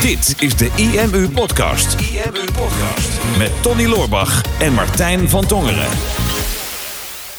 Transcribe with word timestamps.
Dit 0.00 0.34
is 0.42 0.56
de 0.56 0.70
IMU 0.76 1.28
Podcast. 1.30 2.00
IMU 2.00 2.44
Podcast. 2.52 3.20
Met 3.38 3.62
Tony 3.62 3.84
Loorbach 3.86 4.60
en 4.60 4.72
Martijn 4.72 5.28
van 5.28 5.46
Tongeren. 5.46 5.88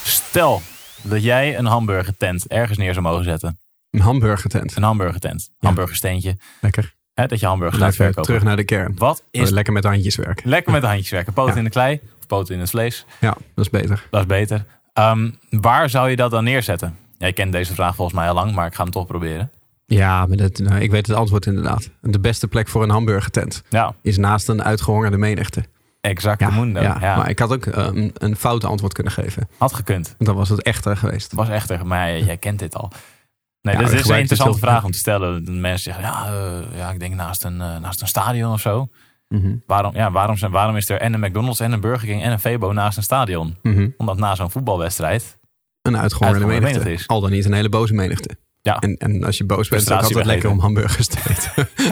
Stel 0.04 0.62
dat 1.02 1.22
jij 1.22 1.58
een 1.58 1.64
hamburgertent 1.66 2.46
ergens 2.46 2.78
neer 2.78 2.92
zou 2.92 3.04
mogen 3.06 3.24
zetten. 3.24 3.60
Een 3.90 4.00
hamburgertent. 4.00 4.76
Een 4.76 4.82
hamburgertent. 4.82 5.50
Hamburgersteentje. 5.58 6.36
Lekker. 6.60 6.94
Hè, 7.14 7.26
dat 7.26 7.40
je 7.40 7.46
hamburger 7.46 7.78
gaat 7.80 7.94
verkopen. 7.94 8.22
terug 8.22 8.42
naar 8.42 8.56
de 8.56 8.64
kern. 8.64 8.94
Wat 8.96 9.22
is 9.30 9.50
Lekker 9.50 9.72
met 9.72 9.82
de 9.82 9.88
handjes 9.88 10.16
werken. 10.16 10.48
lekker 10.48 10.72
met 10.72 10.80
de 10.80 10.86
handjes 10.88 11.10
werken? 11.10 11.32
Poten 11.32 11.52
Ja. 11.52 11.58
in 11.58 11.64
de 11.64 11.70
klei 11.70 12.00
of 12.20 12.26
poten 12.26 12.54
in 12.54 12.60
het 12.60 12.70
vlees? 12.70 13.04
Ja, 13.20 13.36
dat 13.54 13.64
is 13.64 13.70
beter. 13.70 14.06
Dat 14.10 14.20
is 14.20 14.26
beter. 14.26 14.64
Ehm, 14.92 15.30
waar 15.50 15.90
zou 15.90 16.10
je 16.10 16.16
dat 16.16 16.30
dan 16.30 16.44
neerzetten? 16.44 16.98
Ja, 17.18 17.26
je 17.26 17.32
kent 17.32 17.52
deze 17.52 17.74
vraag 17.74 17.94
volgens 17.94 18.16
mij 18.16 18.28
al 18.28 18.34
lang, 18.34 18.52
maar 18.54 18.66
ik 18.66 18.74
ga 18.74 18.82
hem 18.82 18.92
toch 18.92 19.06
proberen. 19.06 19.50
Ja, 19.96 20.26
maar 20.26 20.36
dat, 20.36 20.58
nou, 20.58 20.80
ik 20.80 20.90
weet 20.90 21.06
het 21.06 21.16
antwoord 21.16 21.46
inderdaad. 21.46 21.90
De 22.00 22.20
beste 22.20 22.48
plek 22.48 22.68
voor 22.68 22.82
een 22.82 22.90
hamburgertent 22.90 23.62
Ja, 23.68 23.94
is 24.02 24.16
naast 24.16 24.48
een 24.48 24.62
uitgehongerde 24.62 25.16
menigte. 25.16 25.64
exact. 26.00 26.40
Ja, 26.40 26.50
mundo. 26.50 26.80
ja, 26.80 26.96
Ja, 27.00 27.16
maar 27.16 27.28
ik 27.30 27.38
had 27.38 27.52
ook 27.52 27.66
eh, 27.66 27.88
een, 28.14 28.36
fout 28.36 28.64
antwoord 28.64 28.92
kunnen 28.92 29.12
geven. 29.12 29.48
Had 29.58 29.74
gekund. 29.74 30.14
Dan 30.18 30.34
was 30.34 30.48
het 30.48 30.62
echter 30.62 30.96
geweest. 30.96 31.24
Het 31.24 31.32
was 31.34 31.48
echter, 31.48 31.86
maar 31.86 32.18
jij, 32.18 32.36
kent 32.36 32.58
dit 32.58 32.74
al. 32.74 32.92
Nee, 33.62 33.74
Ja, 33.74 33.80
we 33.80 33.96
is 33.96 34.08
een 34.08 34.18
interessante 34.18 34.58
vraag 34.58 34.84
om 34.84 34.90
te 34.90 34.98
stellen. 34.98 35.44
De 35.44 35.50
mensen 35.50 35.92
zeggen, 35.92 36.02
ja, 36.04 36.26
eh, 36.26 36.76
ja 36.78 36.90
ik 36.90 37.00
denk 37.00 37.14
naast 37.14 37.44
een, 37.44 37.60
eh, 37.60 37.78
naast 37.78 38.00
een 38.00 38.06
stadion 38.06 38.52
of 38.52 38.60
zo. 38.60 38.88
Mhm, 39.28 39.54
Waarom, 39.66 39.94
ja, 39.94 40.10
waarom, 40.10 40.36
zijn, 40.36 40.50
waarom 40.50 40.76
is 40.76 40.88
er 40.88 41.00
en 41.00 41.12
een 41.14 41.20
McDonald's 41.20 41.60
en 41.60 41.72
een 41.72 41.80
Burger 41.80 42.08
King 42.08 42.22
en 42.22 42.32
een 42.32 42.40
Febo 42.40 42.72
naast 42.72 42.96
een 42.96 43.02
stadion? 43.02 43.56
mhm. 43.62 43.88
Omdat 43.96 44.18
na 44.18 44.34
zo'n 44.34 44.50
voetbalwedstrijd 44.50 45.38
Een 45.82 45.96
uitgehongerde 45.98 46.00
Uitgehongerde 46.00 46.46
menigte. 46.46 46.78
menigte 46.78 47.02
is. 47.02 47.08
Al 47.08 47.20
dan 47.20 47.30
niet 47.30 47.44
een 47.44 47.52
hele 47.52 47.68
boze 47.68 47.94
menigte. 47.94 48.36
Ja. 48.62 48.78
En, 48.78 48.96
en 48.96 49.24
als 49.24 49.38
je 49.38 49.44
boos 49.44 49.68
bent, 49.68 49.82
Frustratie 49.82 50.16
altijd 50.16 50.26
lekker 50.26 50.50
om 50.50 50.58
hamburgers 50.58 51.06
te 51.06 51.18
eten. 51.28 51.68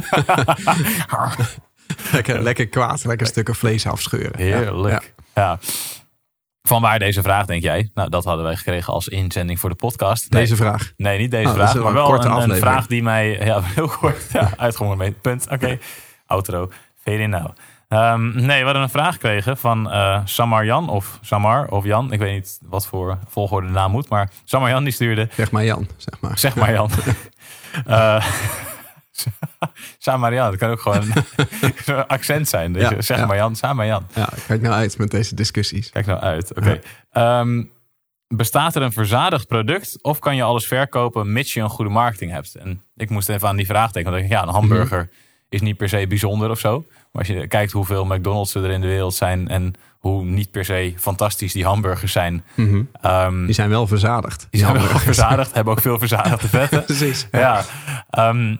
lekker, 2.12 2.42
lekker 2.42 2.69
kwaad, 2.69 3.05
lekker 3.05 3.27
stukken 3.27 3.55
vlees 3.55 3.86
afscheuren. 3.86 4.39
Heerlijk. 4.39 5.14
Ja. 5.34 5.59
Van 6.62 6.83
waar 6.83 6.98
deze 6.98 7.22
vraag, 7.22 7.47
denk 7.47 7.62
jij? 7.62 7.91
Nou, 7.94 8.09
dat 8.09 8.25
hadden 8.25 8.44
wij 8.44 8.56
gekregen 8.56 8.92
als 8.92 9.09
inzending 9.09 9.61
voor 9.61 9.70
de 9.70 9.77
podcast. 9.77 10.31
Nee, 10.31 10.41
Deze 10.41 10.56
vraag. 10.56 10.92
nee 10.97 11.19
niet 11.19 11.31
deze 11.31 11.48
Oh, 11.48 11.55
is 11.55 11.70
vraag, 11.70 11.83
maar 11.83 11.92
wel 11.92 12.25
een, 12.25 12.50
een 12.50 12.56
vraag 12.56 12.87
die 12.87 13.03
mij... 13.03 13.44
Ja, 13.44 13.61
heel 13.75 13.89
kort. 13.89 14.22
Ja, 14.33 14.70
mee. 14.97 15.11
Punt. 15.11 15.47
Oké. 15.50 15.78
Outro. 16.27 16.70
Fade 16.94 17.19
in 17.19 17.31
now. 17.31 17.50
Ehm, 17.89 18.47
nee, 18.47 18.59
we 18.59 18.65
hadden 18.65 18.83
een 18.83 18.91
vraag 18.91 19.12
gekregen 19.12 19.56
van 19.56 19.91
eh, 19.91 20.20
Samar 20.25 20.65
Jan 20.65 20.89
of 20.89 21.19
Samar 21.20 21.69
of 21.69 21.84
Jan. 21.84 22.12
Ik 22.12 22.19
weet 22.19 22.33
niet 22.34 22.59
wat 22.62 22.87
voor 22.87 23.19
volgorde 23.28 23.67
de 23.67 23.73
naam 23.73 23.91
moet, 23.91 24.09
maar 24.09 24.31
Samar 24.45 24.69
Jan 24.69 24.84
die 24.84 24.93
stuurde... 24.93 25.28
Zeg 25.33 25.51
maar 25.51 25.65
Jan, 25.65 25.89
zeg 25.97 26.20
maar. 26.20 26.39
Zeg 26.39 26.56
maar 26.56 26.73
Jan. 26.73 26.91
Eh 27.87 28.27
Samar 29.98 30.34
Jan, 30.34 30.51
dat 30.51 30.59
kan 30.59 30.70
ook 30.70 30.81
gewoon 30.81 31.03
een 31.61 32.06
accent 32.17 32.48
zijn. 32.48 32.73
Dus 32.73 32.83
Ja, 32.83 33.01
zeg 33.01 33.19
ja. 33.19 33.27
maar 33.27 33.37
Jan, 33.37 33.56
Samar 33.56 33.87
Jan. 33.87 34.06
Ja, 34.15 34.28
kijk 34.47 34.61
nou 34.61 34.75
uit 34.75 34.98
met 34.98 35.11
deze 35.11 35.34
discussies. 35.34 35.91
Kijk 35.91 36.06
nou 36.06 36.21
uit. 36.21 36.55
Oké. 36.55 36.81
Ehm, 37.11 37.62
bestaat 38.28 38.75
er 38.75 38.83
een 38.83 38.93
verzadigd 38.93 39.47
product 39.47 40.03
of 40.03 40.19
kan 40.19 40.37
je 40.37 40.43
alles 40.43 40.67
verkopen 40.67 41.33
mits 41.33 41.55
je 41.55 41.61
een 41.61 41.69
goede 41.69 41.91
marketing 41.91 42.31
hebt? 42.31 42.55
En 42.55 42.83
ik 42.97 43.11
moest 43.11 43.28
even 43.28 43.48
aan 43.48 43.56
die 43.56 43.67
vraag 43.67 43.91
denken. 43.93 44.12
Want 44.12 44.25
ik 44.25 44.31
ja, 44.31 44.43
een 44.43 44.48
hamburger. 44.48 45.11
Is 45.48 45.61
niet 45.61 45.77
per 45.77 45.89
se 45.89 46.06
bijzonder 46.06 46.50
of 46.50 46.58
zo. 46.58 46.84
Maar 46.89 47.08
als 47.12 47.27
je 47.27 47.47
kijkt 47.47 47.72
hoeveel 47.72 48.05
McDonald's 48.05 48.55
er 48.55 48.70
in 48.70 48.80
de 48.80 48.86
wereld 48.86 49.14
zijn 49.14 49.48
en 49.48 49.75
hoe 49.98 50.25
niet 50.25 50.50
per 50.50 50.64
se 50.64 50.92
fantastisch 50.97 51.53
die 51.53 51.64
hamburgers 51.64 52.12
zijn. 52.12 52.44
Mhm. 52.55 52.83
ehm, 53.00 53.44
Die 53.44 53.55
zijn 53.55 53.69
wel 53.69 53.86
verzadigd. 53.86 54.47
die 54.50 54.61
zijn 54.61 54.72
wel 54.72 54.83
verzadigd, 54.98 55.55
hebben 55.55 55.72
ook 55.72 55.80
veel 55.80 55.98
verzadigde 55.98 56.48
vetten. 56.48 56.84
Precies. 56.94 57.28
Ja. 57.33 57.64
Ehm, 58.11 58.56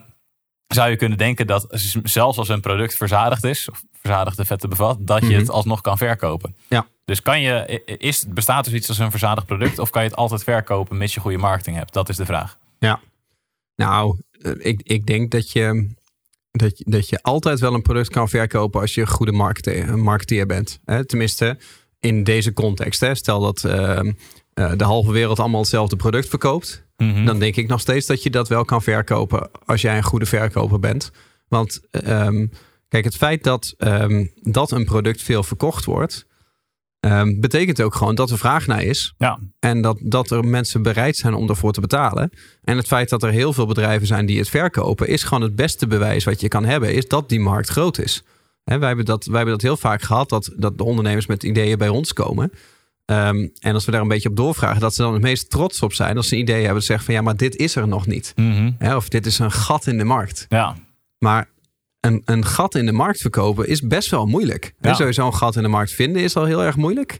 zou 0.67 0.89
je 0.89 0.95
kunnen 0.95 1.17
denken 1.17 1.47
dat 1.47 1.67
zelfs 2.03 2.37
als 2.37 2.49
een 2.49 2.61
product 2.61 2.95
verzadigd 2.95 3.43
is, 3.43 3.69
of 3.69 3.83
verzadigde 4.01 4.45
vetten 4.45 4.69
bevat, 4.69 4.97
dat 5.01 5.21
je 5.21 5.27
Mhm. 5.27 5.37
het 5.39 5.49
alsnog 5.49 5.81
kan 5.81 5.97
verkopen. 5.97 6.55
Ja. 6.67 6.85
Dus 7.05 7.21
kan 7.21 7.41
je, 7.41 7.83
is, 7.97 8.25
bestaat 8.29 8.63
er 8.63 8.69
zoiets 8.69 8.89
als 8.89 8.97
een 8.97 9.09
verzadigd 9.11 9.45
product 9.47 9.79
of 9.79 9.89
kan 9.89 10.03
je 10.03 10.07
het 10.09 10.17
altijd 10.17 10.43
verkopen 10.43 10.97
mits 10.97 11.13
je 11.13 11.19
goede 11.19 11.37
marketing 11.37 11.75
hebt? 11.77 11.93
Dat 11.93 12.09
is 12.09 12.15
de 12.15 12.25
vraag. 12.25 12.57
Nou, 13.75 14.19
eh, 14.41 14.51
ik, 14.57 14.81
ik 14.83 15.05
denk 15.05 15.31
dat 15.31 15.51
je, 15.51 15.89
dat, 16.57 16.77
je, 16.77 16.83
dat 16.87 17.09
je 17.09 17.21
altijd 17.21 17.59
wel 17.59 17.73
een 17.73 17.81
product 17.81 18.09
kan 18.09 18.29
verkopen 18.29 18.81
als 18.81 18.93
je 18.93 19.01
een 19.01 19.07
goede 19.07 19.31
marketeer, 19.31 19.97
marketeer 19.97 20.45
bent. 20.45 20.79
Hè? 20.85 21.05
Tenminste, 21.05 21.57
in 21.99 22.23
deze 22.23 22.53
context. 22.53 22.99
Hè? 22.99 23.15
Stel 23.15 23.39
dat 23.39 23.63
ehm, 23.63 24.11
eh, 24.53 24.71
de 24.75 24.83
halve 24.83 25.11
wereld 25.11 25.39
allemaal 25.39 25.59
hetzelfde 25.59 25.95
product 25.95 26.29
verkoopt. 26.29 26.85
Mhm. 26.97 27.25
Dan 27.25 27.39
denk 27.39 27.55
ik 27.55 27.67
nog 27.67 27.79
steeds 27.79 28.05
dat 28.05 28.23
je 28.23 28.29
dat 28.29 28.47
wel 28.47 28.65
kan 28.65 28.81
verkopen 28.81 29.49
als 29.65 29.81
jij 29.81 29.97
een 29.97 30.03
goede 30.03 30.25
verkoper 30.25 30.79
bent. 30.79 31.11
Want 31.47 31.79
ehm, 31.91 32.47
kijk, 32.87 33.03
het 33.03 33.15
feit 33.15 33.43
dat, 33.43 33.73
ehm, 33.77 34.25
dat 34.41 34.71
een 34.71 34.85
product 34.85 35.21
veel 35.21 35.43
verkocht 35.43 35.85
wordt, 35.85 36.26
ehm, 36.99 37.39
betekent 37.39 37.81
ook 37.81 37.95
gewoon 37.95 38.15
dat 38.15 38.29
er 38.29 38.37
vraag 38.37 38.67
naar 38.67 38.83
is. 38.83 39.13
Ja, 39.17 39.39
En 39.59 39.81
dat, 39.81 39.97
dat 40.01 40.31
er 40.31 40.45
mensen 40.45 40.81
bereid 40.81 41.15
zijn 41.17 41.33
om 41.33 41.49
ervoor 41.49 41.71
te 41.71 41.81
betalen. 41.81 42.29
En 42.63 42.77
het 42.77 42.87
feit 42.87 43.09
dat 43.09 43.23
er 43.23 43.31
heel 43.31 43.53
veel 43.53 43.65
bedrijven 43.65 44.07
zijn 44.07 44.25
die 44.25 44.37
het 44.39 44.49
verkopen, 44.49 45.07
is 45.07 45.23
gewoon 45.23 45.43
het 45.43 45.55
beste 45.55 45.87
bewijs 45.87 46.23
wat 46.23 46.41
je 46.41 46.47
kan 46.47 46.65
hebben, 46.65 46.93
is 46.93 47.07
dat 47.07 47.29
die 47.29 47.39
markt 47.39 47.69
groot 47.69 47.97
is. 47.99 48.23
Hè, 48.63 48.77
wij, 48.77 48.87
hebben 48.87 49.05
dat, 49.05 49.25
wij 49.25 49.35
hebben 49.35 49.53
dat 49.53 49.63
heel 49.63 49.77
vaak 49.77 50.01
gehad, 50.01 50.29
dat, 50.29 50.51
dat 50.55 50.77
de 50.77 50.83
ondernemers 50.83 51.25
met 51.25 51.43
ideeën 51.43 51.77
bij 51.77 51.89
ons 51.89 52.13
komen. 52.13 52.51
Ehm, 53.05 53.47
en 53.59 53.73
als 53.73 53.85
we 53.85 53.91
daar 53.91 54.01
een 54.01 54.07
beetje 54.07 54.29
op 54.29 54.35
doorvragen, 54.35 54.81
dat 54.81 54.93
ze 54.93 55.01
dan 55.01 55.13
het 55.13 55.21
meest 55.21 55.49
trots 55.49 55.81
op 55.81 55.93
zijn 55.93 56.17
als 56.17 56.27
ze 56.27 56.35
een 56.35 56.41
idee 56.41 56.65
hebben. 56.65 56.83
Zeggen 56.83 57.05
van 57.05 57.13
ja, 57.13 57.21
maar 57.21 57.35
dit 57.35 57.55
is 57.55 57.75
er 57.75 57.87
nog 57.87 58.07
niet. 58.07 58.33
Mhm. 58.35 58.95
Of 58.95 59.09
dit 59.09 59.25
is 59.25 59.39
een 59.39 59.51
gat 59.51 59.87
in 59.87 59.97
de 59.97 60.03
markt. 60.03 60.45
ja. 60.49 60.75
Maar 61.19 61.49
een, 61.99 62.21
een 62.25 62.45
gat 62.45 62.75
in 62.75 62.85
de 62.85 62.91
markt 62.91 63.21
verkopen 63.21 63.67
is 63.67 63.81
best 63.81 64.09
wel 64.09 64.25
moeilijk. 64.25 64.73
Ja. 64.79 64.93
Sowieso 64.93 65.25
een 65.25 65.33
gat 65.33 65.55
in 65.55 65.61
de 65.61 65.67
markt 65.67 65.91
vinden 65.91 66.21
is 66.21 66.35
al 66.35 66.45
heel 66.45 66.63
erg 66.63 66.75
moeilijk. 66.75 67.19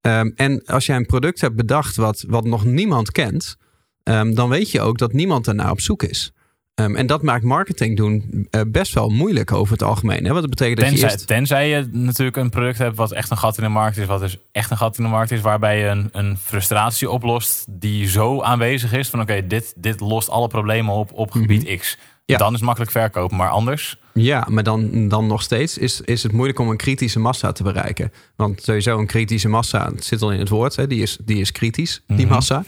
Ehm, 0.00 0.30
en 0.34 0.64
als 0.64 0.86
jij 0.86 0.96
een 0.96 1.06
product 1.06 1.40
hebt 1.40 1.56
bedacht 1.56 1.96
wat, 1.96 2.24
wat 2.28 2.44
nog 2.44 2.64
niemand 2.64 3.12
kent, 3.12 3.56
ehm, 4.02 4.34
dan 4.34 4.48
weet 4.48 4.70
je 4.70 4.80
ook 4.80 4.98
dat 4.98 5.12
niemand 5.12 5.44
daarnaar 5.44 5.70
op 5.70 5.80
zoek 5.80 6.02
is. 6.02 6.32
Ehm, 6.74 6.96
en 6.96 7.06
dat 7.06 7.22
maakt 7.22 7.44
marketing 7.44 7.96
doen 7.96 8.46
eh, 8.50 8.60
best 8.66 8.94
wel 8.94 9.08
moeilijk 9.08 9.52
over 9.52 9.72
het 9.72 9.82
algemeen. 9.82 10.24
Hè? 10.24 10.28
Want 10.28 10.40
dat 10.40 10.50
betekent 10.50 10.78
dat 10.78 10.86
je 10.86 10.92
Tenzij, 10.92 11.10
eerst... 11.10 11.26
tenzij 11.26 11.68
je 11.68 11.88
natuurlijk 11.92 12.36
een 12.36 12.50
product 12.50 12.78
hebt 12.78 12.96
wat 12.96 13.12
echt 13.12 13.30
een 13.30 13.36
gat 13.36 13.56
in 13.56 13.62
de 13.62 13.68
markt 13.68 13.96
is, 13.96 14.06
wat 14.06 14.20
dus 14.20 14.38
echt 14.52 14.70
een 14.70 14.76
gat 14.76 14.98
in 14.98 15.04
de 15.04 15.10
markt 15.10 15.30
is, 15.30 15.40
waarbij 15.40 15.78
je 15.78 15.86
een, 15.86 16.08
een 16.12 16.38
frustratie 16.38 17.10
oplost 17.10 17.66
die 17.68 18.08
zo 18.08 18.42
aanwezig 18.42 18.92
is 18.92 19.08
van 19.08 19.20
oké, 19.20 19.46
dit, 19.46 19.74
dit 19.76 20.00
lost 20.00 20.28
alle 20.28 20.48
problemen 20.48 20.94
op 20.94 21.12
op 21.12 21.30
gebied 21.30 21.78
X. 21.78 21.98
Ja. 22.26 22.36
Dan 22.38 22.48
is 22.48 22.54
het 22.54 22.62
makkelijk 22.64 22.90
verkopen, 22.92 23.36
maar 23.36 23.48
anders. 23.48 23.98
Ja, 24.12 24.46
maar 24.50 24.62
dan, 24.62 25.08
dan 25.08 25.26
nog 25.26 25.42
steeds 25.42 25.78
is, 25.78 26.00
is 26.00 26.22
het 26.22 26.32
moeilijk 26.32 26.58
om 26.58 26.68
een 26.70 26.76
kritische 26.76 27.18
massa 27.18 27.52
te 27.52 27.62
bereiken. 27.62 28.12
Want 28.36 28.62
sowieso 28.62 28.98
een 28.98 29.06
kritische 29.06 29.48
massa, 29.48 29.90
het 29.94 30.04
zit 30.04 30.22
al 30.22 30.32
in 30.32 30.38
het 30.38 30.48
woord, 30.48 30.76
hè, 30.76 30.86
die, 30.86 31.02
is, 31.02 31.18
die 31.24 31.40
is 31.40 31.52
kritisch, 31.52 32.02
die 32.06 32.24
Mhm. 32.26 32.34
massa. 32.34 32.64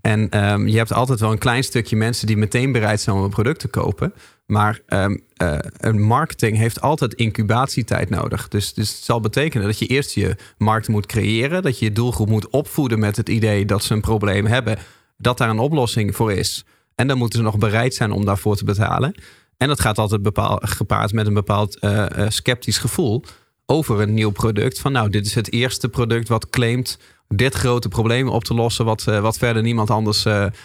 En 0.00 0.28
ehm, 0.30 0.66
je 0.66 0.76
hebt 0.76 0.92
altijd 0.92 1.20
wel 1.20 1.32
een 1.32 1.38
klein 1.38 1.64
stukje 1.64 1.96
mensen 1.96 2.26
die 2.26 2.36
meteen 2.36 2.72
bereid 2.72 3.00
zijn 3.00 3.16
om 3.16 3.22
een 3.22 3.30
product 3.30 3.60
te 3.60 3.68
kopen. 3.68 4.12
Maar 4.46 4.80
ehm, 4.86 5.16
eh, 5.36 5.58
een 5.76 6.00
marketing 6.02 6.56
heeft 6.56 6.80
altijd 6.80 7.14
incubatietijd 7.14 8.10
nodig. 8.10 8.48
Dus, 8.48 8.74
dus 8.74 8.88
het 8.94 9.04
zal 9.04 9.20
betekenen 9.20 9.66
dat 9.66 9.78
je 9.78 9.86
eerst 9.86 10.14
je 10.14 10.36
markt 10.58 10.88
moet 10.88 11.06
creëren. 11.06 11.62
Dat 11.62 11.78
je 11.78 11.84
je 11.84 11.92
doelgroep 11.92 12.28
moet 12.28 12.48
opvoeden 12.48 12.98
met 12.98 13.16
het 13.16 13.28
idee 13.28 13.64
dat 13.64 13.84
ze 13.84 13.94
een 13.94 14.00
probleem 14.00 14.46
hebben. 14.46 14.78
Dat 15.18 15.38
daar 15.38 15.50
een 15.50 15.58
oplossing 15.58 16.16
voor 16.16 16.32
is. 16.32 16.64
En 16.94 17.06
dan 17.06 17.18
moeten 17.18 17.38
ze 17.38 17.44
nog 17.44 17.58
bereid 17.58 17.94
zijn 17.94 18.12
om 18.12 18.24
daarvoor 18.24 18.56
te 18.56 18.64
betalen. 18.64 19.14
En 19.56 19.68
dat 19.68 19.80
gaat 19.80 19.98
altijd 19.98 20.22
bepaal, 20.22 20.58
gepaard 20.64 21.12
met 21.12 21.26
een 21.26 21.34
bepaald 21.34 21.78
eh, 21.78 22.18
eh, 22.24 22.30
sceptisch 22.30 22.78
gevoel 22.78 23.24
over 23.66 24.00
een 24.00 24.14
nieuw 24.14 24.30
product. 24.30 24.78
Van 24.80 24.92
nou, 24.92 25.10
dit 25.10 25.26
is 25.26 25.34
het 25.34 25.52
eerste 25.52 25.88
product 25.88 26.28
wat 26.28 26.50
claimt 26.50 26.98
dit 27.34 27.54
grote 27.54 27.88
probleem 27.88 28.28
op 28.28 28.44
te 28.44 28.54
lossen... 28.54 28.84
wat, 28.84 29.06
eh, 29.06 29.20
wat 29.20 29.38
verder 29.38 29.62
niemand 29.62 29.90
anders 29.90 30.24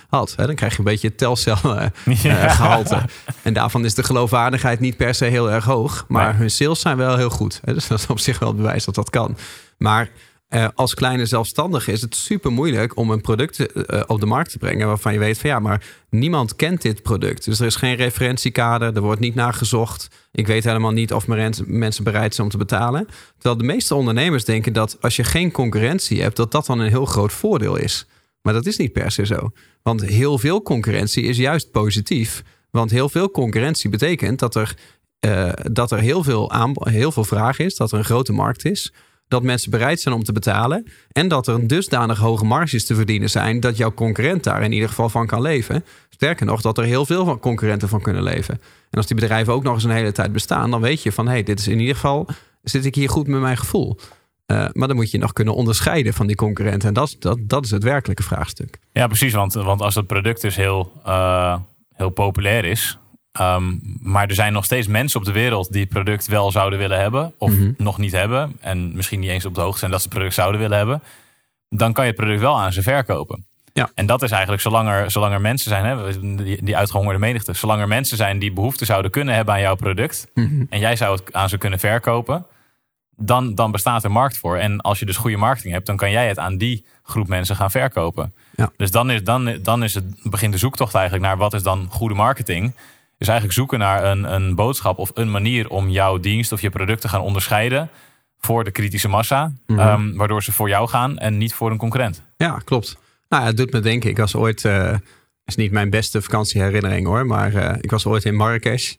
had. 0.09 0.33
Hè, 0.35 0.45
dan 0.45 0.55
krijg 0.55 0.71
je 0.71 0.77
een 0.79 0.83
beetje 0.85 1.07
het 1.07 1.17
telcel 1.17 1.55
eh, 1.63 1.85
eh, 2.43 2.51
gehalte. 2.55 3.01
En 3.41 3.53
daarvan 3.53 3.85
is 3.85 3.93
de 3.93 4.03
geloofwaardigheid 4.03 4.79
niet 4.79 4.97
per 4.97 5.15
se 5.15 5.25
heel 5.25 5.51
erg 5.51 5.65
hoog. 5.65 6.05
Maar 6.07 6.29
Nee. 6.29 6.37
hun 6.37 6.51
sales 6.51 6.79
zijn 6.79 6.97
wel 6.97 7.17
heel 7.17 7.29
goed. 7.29 7.59
Hè, 7.63 7.73
dus 7.73 7.87
dat 7.87 7.99
is 7.99 8.07
op 8.07 8.19
zich 8.19 8.39
wel 8.39 8.47
het 8.49 8.57
bewijs 8.57 8.85
dat 8.85 8.95
dat 8.95 9.09
kan. 9.09 9.37
Maar 9.77 10.09
eh, 10.47 10.67
als 10.75 10.93
kleine 10.93 11.25
zelfstandige 11.25 11.91
is 11.91 12.01
het 12.01 12.15
super 12.15 12.51
moeilijk 12.51 12.97
om 12.97 13.11
een 13.11 13.21
product 13.21 13.73
eh, 13.73 14.01
op 14.07 14.19
de 14.19 14.25
markt 14.25 14.51
te 14.51 14.57
brengen 14.57 14.87
waarvan 14.87 15.13
je 15.13 15.19
weet 15.19 15.37
van 15.37 15.49
ja, 15.49 15.59
maar 15.59 15.85
niemand 16.09 16.55
kent 16.55 16.81
dit 16.81 17.01
product. 17.03 17.45
Dus 17.45 17.59
er 17.59 17.65
is 17.65 17.75
geen 17.75 17.95
referentiekader, 17.95 18.95
er 18.95 19.01
wordt 19.01 19.21
niet 19.21 19.35
naar 19.35 19.53
gezocht. 19.53 20.07
Ik 20.31 20.47
weet 20.47 20.63
helemaal 20.63 20.91
niet 20.91 21.13
of 21.13 21.27
meren- 21.27 21.63
mensen 21.65 22.03
bereid 22.03 22.35
zijn 22.35 22.47
om 22.47 22.51
te 22.51 22.57
betalen. 22.57 23.07
Terwijl 23.33 23.57
de 23.57 23.63
meeste 23.63 23.95
ondernemers 23.95 24.45
denken 24.45 24.73
dat 24.73 24.97
als 25.01 25.15
je 25.15 25.23
geen 25.23 25.51
concurrentie 25.51 26.21
hebt, 26.21 26.35
dat 26.35 26.51
dat 26.51 26.65
dan 26.65 26.79
een 26.79 26.89
heel 26.89 27.05
groot 27.05 27.33
voordeel 27.33 27.75
is. 27.75 28.07
Maar 28.41 28.53
dat 28.53 28.65
is 28.65 28.77
niet 28.77 28.91
per 28.91 29.11
se 29.11 29.25
zo. 29.25 29.51
Want 29.81 30.05
heel 30.05 30.37
veel 30.37 30.61
concurrentie 30.61 31.23
is 31.23 31.37
juist 31.37 31.71
positief. 31.71 32.43
Want 32.71 32.91
heel 32.91 33.09
veel 33.09 33.31
concurrentie 33.31 33.89
betekent 33.89 34.39
dat 34.39 34.55
er, 34.55 34.77
eh, 35.19 35.51
dat 35.71 35.91
er 35.91 35.99
heel, 35.99 36.23
veel 36.23 36.51
heel 36.79 37.11
veel 37.11 37.23
vraag 37.23 37.59
is, 37.59 37.75
dat 37.75 37.91
er 37.91 37.97
een 37.97 38.05
grote 38.05 38.33
markt 38.33 38.65
is. 38.65 38.93
Dat 39.27 39.43
mensen 39.43 39.71
bereid 39.71 39.99
zijn 39.99 40.15
om 40.15 40.23
te 40.23 40.31
betalen. 40.31 40.85
En 41.11 41.27
dat 41.27 41.47
er 41.47 41.53
een 41.53 41.67
dusdanig 41.67 42.17
hoge 42.17 42.45
marges 42.45 42.85
te 42.85 42.95
verdienen 42.95 43.29
zijn. 43.29 43.59
dat 43.59 43.77
jouw 43.77 43.93
concurrent 43.93 44.43
daar 44.43 44.63
in 44.63 44.71
ieder 44.71 44.89
geval 44.89 45.09
van 45.09 45.27
kan 45.27 45.41
leven. 45.41 45.85
Sterker 46.09 46.45
nog, 46.45 46.61
dat 46.61 46.77
er 46.77 46.83
heel 46.83 47.05
veel 47.05 47.25
van 47.25 47.39
concurrenten 47.39 47.89
van 47.89 48.01
kunnen 48.01 48.23
leven. 48.23 48.53
En 48.89 48.97
als 48.97 49.07
die 49.07 49.15
bedrijven 49.15 49.53
ook 49.53 49.63
nog 49.63 49.73
eens 49.73 49.83
een 49.83 49.89
hele 49.89 50.11
tijd 50.11 50.31
bestaan, 50.31 50.71
dan 50.71 50.81
weet 50.81 51.03
je 51.03 51.11
van 51.11 51.25
hé, 51.25 51.31
hey, 51.31 51.43
dit 51.43 51.59
is 51.59 51.67
in 51.67 51.79
ieder 51.79 51.95
geval, 51.95 52.27
zit 52.61 52.85
ik 52.85 52.95
hier 52.95 53.09
goed 53.09 53.27
met 53.27 53.41
mijn 53.41 53.57
gevoel. 53.57 53.99
Uh, 54.47 54.67
maar 54.71 54.87
dan 54.87 54.97
moet 54.97 55.11
je 55.11 55.17
nog 55.17 55.33
kunnen 55.33 55.55
onderscheiden 55.55 56.13
van 56.13 56.27
die 56.27 56.35
concurrenten. 56.35 56.87
En 56.87 56.93
dat, 56.93 57.15
dat, 57.19 57.37
dat 57.41 57.65
is 57.65 57.71
het 57.71 57.83
werkelijke 57.83 58.23
vraagstuk. 58.23 58.79
Ja, 58.91 59.07
precies. 59.07 59.33
Want, 59.33 59.53
want 59.53 59.81
als 59.81 59.95
het 59.95 60.07
product 60.07 60.41
dus 60.41 60.55
heel, 60.55 60.91
uh, 61.07 61.57
heel 61.93 62.09
populair 62.09 62.65
is, 62.65 62.97
Um, 63.41 63.81
maar 64.01 64.27
er 64.27 64.35
zijn 64.35 64.53
nog 64.53 64.65
steeds 64.65 64.87
mensen 64.87 65.19
op 65.19 65.25
de 65.25 65.31
wereld 65.31 65.71
die 65.71 65.81
het 65.81 65.89
product 65.89 66.27
wel 66.27 66.51
zouden 66.51 66.79
willen 66.79 66.99
hebben. 66.99 67.33
Of 67.37 67.51
mm 67.51 67.57
-hmm. 67.57 67.73
nog 67.77 67.97
niet 67.97 68.11
hebben. 68.11 68.57
En 68.59 68.95
misschien 68.95 69.19
niet 69.19 69.29
eens 69.29 69.45
op 69.45 69.55
de 69.55 69.61
hoogte 69.61 69.79
zijn 69.79 69.91
dat 69.91 69.99
ze 69.99 70.05
het 70.05 70.15
product 70.15 70.35
zouden 70.35 70.61
willen 70.61 70.77
hebben. 70.77 71.01
Dan 71.69 71.93
kan 71.93 72.03
je 72.05 72.11
het 72.11 72.19
product 72.19 72.41
wel 72.41 72.59
aan 72.59 72.73
ze 72.73 72.81
verkopen. 72.81 73.45
Ja. 73.73 73.89
En 73.95 74.05
dat 74.05 74.21
is 74.21 74.31
eigenlijk 74.31 74.61
zolang 74.61 74.89
er, 74.89 75.11
zolang 75.11 75.33
er 75.33 75.41
mensen 75.41 75.69
zijn, 75.69 75.85
hè, 75.85 76.19
die, 76.43 76.63
die 76.63 76.77
uitgehongerde 76.77 77.19
menigte. 77.19 77.53
Zolang 77.53 77.81
er 77.81 77.87
mensen 77.87 78.17
zijn 78.17 78.39
die 78.39 78.53
behoefte 78.53 78.85
zouden 78.85 79.11
kunnen 79.11 79.35
hebben 79.35 79.53
aan 79.53 79.61
jouw 79.61 79.75
product. 79.75 80.27
Mm 80.33 80.47
-hmm. 80.47 80.67
En 80.69 80.79
jij 80.79 80.95
zou 80.95 81.15
het 81.15 81.33
aan 81.33 81.49
ze 81.49 81.57
kunnen 81.57 81.79
verkopen. 81.79 82.45
Dan, 83.17 83.55
dan 83.55 83.71
bestaat 83.71 84.03
er 84.03 84.11
markt 84.11 84.37
voor. 84.37 84.57
En 84.57 84.81
als 84.81 84.99
je 84.99 85.05
dus 85.05 85.17
goede 85.17 85.37
marketing 85.37 85.73
hebt, 85.73 85.85
dan 85.85 85.97
kan 85.97 86.11
jij 86.11 86.27
het 86.27 86.39
aan 86.39 86.57
die 86.57 86.85
groep 87.03 87.27
mensen 87.27 87.55
gaan 87.55 87.71
verkopen. 87.71 88.33
Ja. 88.55 88.71
Dus 88.77 88.91
dan, 88.91 89.11
is, 89.11 89.23
dan, 89.23 89.57
dan 89.61 89.83
is 89.83 89.93
het, 89.93 90.05
begint 90.23 90.53
de 90.53 90.59
zoektocht 90.59 90.95
eigenlijk 90.95 91.25
naar 91.25 91.37
wat 91.37 91.53
is 91.53 91.63
dan 91.63 91.87
goede 91.89 92.15
marketing 92.15 92.73
is 93.17 93.27
eigenlijk 93.27 93.57
zoeken 93.57 93.79
naar 93.79 94.03
een, 94.03 94.33
een 94.33 94.55
boodschap 94.55 94.97
of 94.97 95.11
een 95.13 95.31
manier 95.31 95.69
om 95.69 95.89
jouw 95.89 96.19
dienst 96.19 96.51
of 96.51 96.61
je 96.61 96.69
product 96.69 97.01
te 97.01 97.07
gaan 97.07 97.21
onderscheiden 97.21 97.89
voor 98.37 98.63
de 98.63 98.71
kritische 98.71 99.07
massa. 99.07 99.51
Mm 99.67 99.77
-hmm. 99.77 100.15
waardoor 100.15 100.43
ze 100.43 100.51
voor 100.51 100.69
jou 100.69 100.87
gaan 100.87 101.17
en 101.17 101.37
niet 101.37 101.53
voor 101.53 101.71
een 101.71 101.77
concurrent. 101.77 102.23
Ja, 102.37 102.61
klopt. 102.63 102.97
Nou, 103.29 103.43
het 103.43 103.57
doet 103.57 103.71
me 103.71 103.79
denken, 103.79 104.09
ik 104.09 104.17
was 104.17 104.35
ooit, 104.35 104.63
uh, 104.63 104.93
is 105.45 105.55
niet 105.55 105.71
mijn 105.71 105.89
beste 105.89 106.21
vakantieherinnering 106.21 107.07
hoor, 107.07 107.25
maar 107.25 107.53
uh, 107.53 107.73
ik 107.81 107.91
was 107.91 108.05
ooit 108.05 108.25
in 108.25 108.35
Marrakesh. 108.35 108.93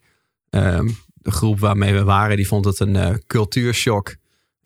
Um, 0.50 0.96
de 1.14 1.30
groep 1.30 1.58
waarmee 1.58 1.94
we 1.94 2.04
waren, 2.04 2.36
die 2.36 2.46
vond 2.46 2.64
het 2.64 2.80
een 2.80 2.94
uh, 2.94 3.10
cultuurshock. 3.26 4.16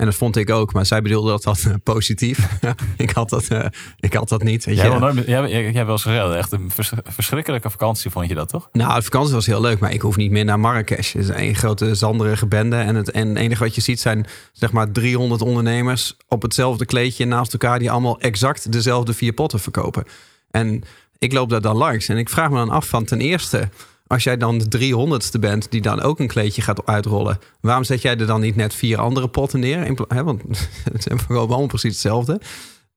En 0.00 0.06
dat 0.06 0.14
vond 0.14 0.36
ik 0.36 0.50
ook, 0.50 0.72
maar 0.72 0.86
zij 0.86 1.02
bedoelde 1.02 1.30
dat 1.30 1.44
wat 1.44 1.64
uh, 1.66 1.74
positief. 1.82 2.48
ik, 2.96 3.10
had 3.10 3.28
dat, 3.28 3.50
uh, 3.52 3.64
ik 3.98 4.12
had 4.14 4.28
dat 4.28 4.42
niet. 4.42 4.64
Weet 4.64 4.76
jij, 4.76 4.90
je. 4.90 4.98
Nooit, 4.98 5.26
jij, 5.26 5.48
jij, 5.50 5.70
jij 5.70 5.84
wel 5.84 5.92
eens 5.92 6.02
gezegd, 6.02 6.34
echt 6.34 6.52
een 6.52 6.70
vers, 6.70 6.92
verschrikkelijke 7.04 7.70
vakantie 7.70 8.10
vond 8.10 8.28
je 8.28 8.34
dat 8.34 8.48
toch? 8.48 8.68
Nou, 8.72 8.94
de 8.94 9.02
vakantie 9.02 9.34
was 9.34 9.46
heel 9.46 9.60
leuk, 9.60 9.78
maar 9.78 9.92
ik 9.92 10.00
hoef 10.00 10.16
niet 10.16 10.30
meer 10.30 10.44
naar 10.44 10.60
Marrakesh. 10.60 11.12
Het 11.12 11.22
is 11.22 11.28
een 11.28 11.54
grote 11.54 11.94
zanderige 11.94 12.46
bende. 12.46 12.76
En 12.76 12.94
het, 12.94 13.10
en 13.10 13.28
het 13.28 13.38
enige 13.38 13.62
wat 13.62 13.74
je 13.74 13.80
ziet 13.80 14.00
zijn 14.00 14.26
zeg 14.52 14.72
maar 14.72 14.90
300 14.90 15.42
ondernemers 15.42 16.16
op 16.28 16.42
hetzelfde 16.42 16.84
kleedje 16.84 17.24
naast 17.24 17.52
elkaar... 17.52 17.78
die 17.78 17.90
allemaal 17.90 18.20
exact 18.20 18.72
dezelfde 18.72 19.12
vier 19.12 19.32
potten 19.32 19.60
verkopen. 19.60 20.04
En 20.50 20.82
ik 21.18 21.32
loop 21.32 21.48
daar 21.48 21.60
dan 21.60 21.76
langs 21.76 22.08
en 22.08 22.16
ik 22.16 22.28
vraag 22.28 22.50
me 22.50 22.56
dan 22.56 22.70
af 22.70 22.88
van 22.88 23.04
ten 23.04 23.20
eerste 23.20 23.68
als 24.10 24.24
jij 24.24 24.36
dan 24.36 24.58
de 24.58 24.78
300ste 24.78 25.40
bent 25.40 25.70
die 25.70 25.80
dan 25.80 26.00
ook 26.00 26.18
een 26.18 26.26
kleedje 26.26 26.62
gaat 26.62 26.86
uitrollen, 26.86 27.38
waarom 27.60 27.84
zet 27.84 28.02
jij 28.02 28.16
er 28.16 28.26
dan 28.26 28.40
niet 28.40 28.56
net 28.56 28.74
vier 28.74 28.98
andere 28.98 29.28
potten 29.28 29.60
neer? 29.60 29.94
Want 30.24 30.42
het 30.92 31.02
zijn 31.02 31.20
allemaal 31.26 31.66
precies 31.66 31.92
hetzelfde. 31.92 32.40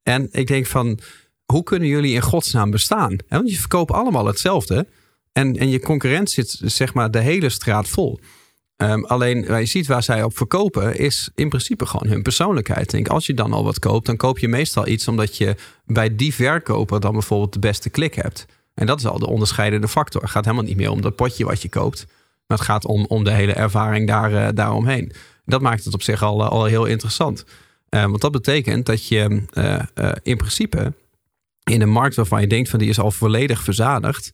En 0.04 0.28
ik 0.32 0.48
denk 0.48 0.66
van, 0.66 1.00
hoe 1.46 1.64
kunnen 1.64 1.88
jullie 1.88 2.14
in 2.14 2.22
godsnaam 2.22 2.72
bestaan? 2.72 3.18
Want 3.28 3.50
je 3.50 3.60
verkoopt 3.60 3.92
allemaal 3.92 4.26
hetzelfde. 4.26 4.88
En, 5.32 5.58
en 5.58 5.70
je 5.70 5.80
concurrent 5.80 6.30
zit 6.30 6.60
zeg 6.64 6.94
maar 6.94 7.12
de 7.12 7.20
hele 7.20 7.50
straat 7.50 7.88
vol. 7.88 8.20
Um, 8.78 9.06
alleen 9.06 9.46
waar 9.46 9.60
je 9.60 9.66
ziet 9.66 9.88
waar 9.88 10.04
zij 10.04 10.24
op 10.24 10.38
verkopen, 10.38 10.98
is 10.98 11.30
in 11.36 11.50
principe 11.50 11.86
gewoon 11.86 12.08
hun 12.08 12.22
persoonlijkheid. 12.22 12.90
Denk, 12.90 13.08
als 13.08 13.26
je 13.26 13.34
dan 13.34 13.54
al 13.54 13.64
wat 13.64 13.80
koopt, 13.80 14.06
dan 14.06 14.18
koop 14.18 14.40
je 14.40 14.48
meestal 14.48 14.88
iets 14.88 15.08
omdat 15.08 15.38
je 15.38 15.56
bij 15.86 16.16
die 16.16 16.34
verkoper 16.34 17.00
dan 17.00 17.12
bijvoorbeeld 17.12 17.54
de 17.54 17.60
beste 17.60 17.90
klik 17.90 18.14
hebt. 18.14 18.46
En 18.74 18.86
dat 18.86 19.00
is 19.00 19.06
al 19.06 19.20
de 19.20 19.28
onderscheidende 19.28 19.88
factor. 19.88 20.22
Het 20.22 20.32
gaat 20.32 20.46
helemaal 20.46 20.66
niet 20.66 20.78
meer 20.78 20.90
om 20.90 21.02
dat 21.02 21.16
potje 21.16 21.46
wat 21.46 21.62
je 21.62 21.70
koopt. 21.70 22.06
Maar 22.48 22.58
het 22.58 22.68
gaat 22.68 22.86
om, 22.86 23.06
om 23.06 23.24
de 23.24 23.32
hele 23.32 23.54
ervaring 23.54 24.08
daar, 24.08 24.32
uh, 24.32 24.48
daaromheen. 24.54 25.12
Dat 25.46 25.62
maakt 25.62 25.84
het 25.84 25.94
op 25.94 26.02
zich 26.02 26.24
al, 26.24 26.44
al 26.44 26.66
heel 26.66 26.86
interessant. 26.86 27.46
Uh, 27.90 28.02
want 28.04 28.22
dat 28.22 28.32
betekent 28.32 28.86
dat 28.86 29.08
je 29.08 29.46
uh, 29.54 30.12
in 30.24 30.38
principe 30.38 30.94
in 31.64 31.82
een 31.82 31.90
markt 31.90 32.16
waarvan 32.16 32.42
je 32.42 32.48
denkt 32.48 32.70
van 32.70 32.80
die 32.80 32.90
is 32.90 33.00
al 33.00 33.12
volledig 33.12 33.62
verzadigd, 33.62 34.32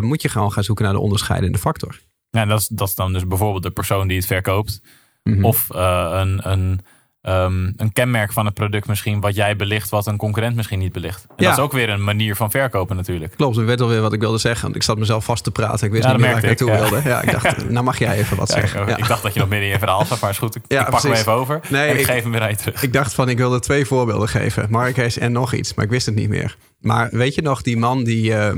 moet 0.00 0.22
je 0.22 0.28
gewoon 0.28 0.52
gaan 0.52 0.64
zoeken 0.64 0.84
naar 0.84 0.94
de 0.94 1.00
onderscheidende 1.00 1.58
factor. 1.58 2.00
Ja, 2.30 2.44
dat 2.44 2.60
is, 2.60 2.66
dat 2.66 2.88
is 2.88 2.94
dan 2.94 3.12
dus 3.12 3.26
bijvoorbeeld 3.26 3.62
de 3.62 3.70
persoon 3.70 4.08
die 4.08 4.16
het 4.16 4.26
verkoopt. 4.26 4.80
Mm 5.22 5.32
-hmm. 5.32 5.44
Of 5.44 5.68
een, 5.68 6.50
een 6.50 6.80
um, 7.28 7.72
een 7.76 7.92
kenmerk 7.92 8.32
van 8.32 8.44
het 8.44 8.54
product 8.54 8.86
misschien 8.86 9.20
wat 9.20 9.34
jij 9.34 9.56
belicht, 9.56 9.88
wat 9.88 10.06
een 10.06 10.16
concurrent 10.16 10.56
misschien 10.56 10.78
niet 10.78 10.92
belicht. 10.92 11.26
En 11.28 11.34
ja. 11.36 11.48
dat 11.48 11.58
is 11.58 11.64
ook 11.64 11.72
weer 11.72 11.88
een 11.88 12.04
manier 12.04 12.36
van 12.36 12.50
verkopen 12.50 12.96
natuurlijk. 12.96 13.34
Klopt, 13.36 13.58
ik 13.58 13.66
weet 13.66 13.80
alweer 13.80 14.00
wat 14.00 14.12
ik 14.12 14.20
wilde 14.20 14.38
zeggen. 14.38 14.62
Want 14.62 14.76
ik 14.76 14.82
zat 14.82 14.98
mezelf 14.98 15.24
vast 15.24 15.44
te 15.44 15.50
praten. 15.50 15.86
Ik 15.86 15.92
wist 15.92 16.04
ja, 16.04 16.10
niet 16.10 16.20
meer 16.20 16.30
waar 16.30 16.38
ik 16.38 16.44
naartoe 16.44 16.70
ja. 16.70 16.80
wilde. 16.80 17.00
Ja, 17.08 17.22
ik 17.22 17.32
dacht, 17.32 17.68
nou 17.70 17.84
mag 17.84 17.98
jij 17.98 18.16
even 18.16 18.36
wat 18.36 18.50
zeggen. 18.50 18.88
Ik, 18.88 18.96
ik, 18.96 19.08
dacht 19.08 19.22
dat 19.22 19.32
je 19.32 19.40
nog 19.40 19.48
midden 19.48 19.66
in 19.66 19.72
je 19.72 19.78
verhaal 19.78 20.04
zat, 20.04 20.20
maar 20.20 20.30
is 20.30 20.38
goed. 20.38 20.56
Ik, 20.56 20.62
ik 20.68 20.76
pak 20.76 20.88
precies. 20.88 21.08
hem 21.08 21.18
even 21.18 21.32
over 21.32 21.60
nee, 21.68 21.88
en 21.88 21.98
ik, 21.98 22.04
geef 22.04 22.22
hem 22.22 22.32
weer 22.32 22.42
aan 22.42 22.50
je 22.50 22.56
terug. 22.56 22.82
Ik 22.82 22.92
dacht 22.92 23.14
van, 23.14 23.28
ik 23.28 23.36
wilde 23.36 23.60
twee 23.60 23.86
voorbeelden 23.86 24.28
geven. 24.28 24.66
Marrakesh 24.70 25.16
en 25.16 25.32
nog 25.32 25.52
iets, 25.52 25.74
maar 25.74 25.84
ik 25.84 25.90
wist 25.90 26.06
het 26.06 26.14
niet 26.14 26.28
meer. 26.28 26.56
Maar 26.80 27.08
weet 27.12 27.34
je 27.34 27.42
nog, 27.42 27.62
die 27.62 27.76
man 27.76 28.04
die 28.04 28.30
uh, 28.30 28.48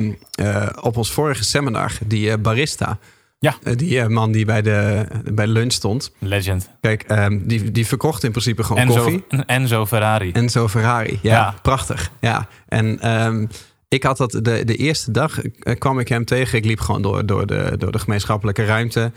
uh, 0.41 0.67
op 0.81 0.97
ons 0.97 1.13
vorige 1.13 1.45
seminar, 1.45 1.93
die 2.07 2.31
uh, 2.31 2.35
barista... 2.41 2.99
Ja. 3.39 3.55
Die 3.75 3.95
uh, 3.95 4.07
man 4.07 4.33
die 4.33 4.45
bij 4.45 4.63
de, 4.63 5.07
bij 5.33 5.47
de 5.47 5.53
lunch 5.53 5.73
stond. 5.73 6.13
Legend. 6.19 6.71
Kijk, 6.81 7.05
um, 7.11 7.47
die, 7.47 7.71
die 7.71 7.87
verkocht 7.87 8.25
in 8.25 8.31
principe 8.31 8.63
gewoon 8.63 8.83
Enzo, 8.83 8.95
koffie. 8.95 9.25
Enzo 9.47 9.87
Ferrari. 9.87 10.33
Enzo 10.33 10.69
Ferrari, 10.69 11.19
ja. 11.23 11.33
ja. 11.33 11.55
Prachtig. 11.63 12.11
Ja. 12.21 12.49
En 12.69 13.11
um, 13.27 13.49
ik 13.89 14.03
had 14.03 14.17
dat 14.17 14.31
de, 14.31 14.65
de 14.65 14.77
eerste 14.77 15.11
dag 15.11 15.41
kwam 15.79 15.99
ik 15.99 16.09
hem 16.09 16.25
tegen. 16.25 16.59
Ik 16.59 16.65
liep 16.65 16.81
gewoon 16.81 17.03
door, 17.03 17.27
door, 17.27 17.47
de, 17.47 17.75
door 17.79 17.93
de 17.93 17.99
gemeenschappelijke 17.99 18.65
ruimte. 18.65 19.13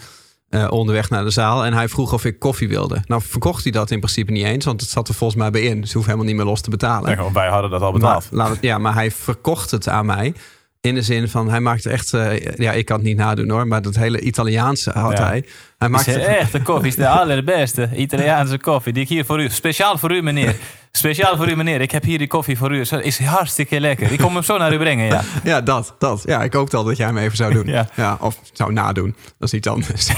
Uh, 0.49 0.71
onderweg 0.71 1.09
naar 1.09 1.23
de 1.23 1.29
zaal. 1.29 1.65
En 1.65 1.73
hij 1.73 1.87
vroeg 1.89 2.13
of 2.13 2.25
ik 2.25 2.39
koffie 2.39 2.67
wilde. 2.67 3.01
Nou 3.05 3.21
verkocht 3.21 3.63
hij 3.63 3.71
dat 3.71 3.91
in 3.91 3.99
principe 3.99 4.31
niet 4.31 4.45
eens. 4.45 4.65
Want 4.65 4.81
het 4.81 4.89
zat 4.89 5.07
er 5.07 5.13
volgens 5.13 5.39
mij 5.39 5.51
bij 5.51 5.61
in. 5.61 5.87
Ze 5.87 5.93
hoeft 5.93 6.05
helemaal 6.05 6.27
niet 6.27 6.35
meer 6.35 6.45
los 6.45 6.61
te 6.61 6.69
betalen. 6.69 7.33
Wij 7.33 7.47
hadden 7.47 7.71
dat 7.71 7.81
al 7.81 7.91
betaald. 7.91 8.31
Maar, 8.31 8.49
het, 8.49 8.57
ja, 8.61 8.77
maar 8.77 8.93
hij 8.93 9.11
verkocht 9.11 9.71
het 9.71 9.87
aan 9.87 10.05
mij. 10.05 10.33
In 10.81 10.95
de 10.95 11.01
zin 11.01 11.29
van, 11.29 11.49
hij 11.49 11.59
maakte 11.59 11.89
echt, 11.89 12.13
uh, 12.13 12.39
ja, 12.39 12.71
ik 12.71 12.85
kan 12.85 12.95
het 12.95 13.05
niet 13.05 13.17
nadoen 13.17 13.49
hoor, 13.49 13.67
maar 13.67 13.81
dat 13.81 13.95
hele 13.95 14.19
Italiaanse 14.19 14.91
had 14.91 15.17
ja. 15.17 15.25
hij. 15.25 15.45
Hij 15.77 15.89
maakte 15.89 16.19
echt 16.39 16.51
de 16.51 16.61
koffie 16.61 16.87
is 16.87 16.95
de 16.95 17.07
allerbeste 17.07 17.89
Italiaanse 17.95 18.57
koffie 18.57 18.93
die 18.93 19.03
ik 19.03 19.09
hier 19.09 19.25
voor 19.25 19.41
u, 19.41 19.49
speciaal 19.49 19.97
voor 19.97 20.11
u 20.11 20.21
meneer, 20.21 20.55
speciaal 20.91 21.37
voor 21.37 21.49
u 21.49 21.55
meneer, 21.55 21.81
ik 21.81 21.91
heb 21.91 22.03
hier 22.03 22.17
die 22.17 22.27
koffie 22.27 22.57
voor 22.57 22.71
u, 22.71 22.85
is 23.01 23.19
hartstikke 23.19 23.79
lekker. 23.79 24.11
Ik 24.11 24.19
kom 24.19 24.33
hem 24.33 24.43
zo 24.43 24.57
naar 24.57 24.73
u 24.73 24.77
brengen, 24.77 25.05
ja. 25.05 25.21
Ja, 25.43 25.61
dat, 25.61 25.95
dat. 25.99 26.23
Ja, 26.25 26.43
ik 26.43 26.53
hoopte 26.53 26.77
al 26.77 26.83
dat 26.83 26.97
jij 26.97 27.07
hem 27.07 27.17
even 27.17 27.37
zou 27.37 27.53
doen. 27.53 27.67
ja. 27.77 27.87
ja 27.95 28.17
of 28.19 28.39
zou 28.53 28.73
nadoen, 28.73 29.15
dat 29.37 29.47
is 29.47 29.53
iets 29.53 29.67
anders. 29.67 30.09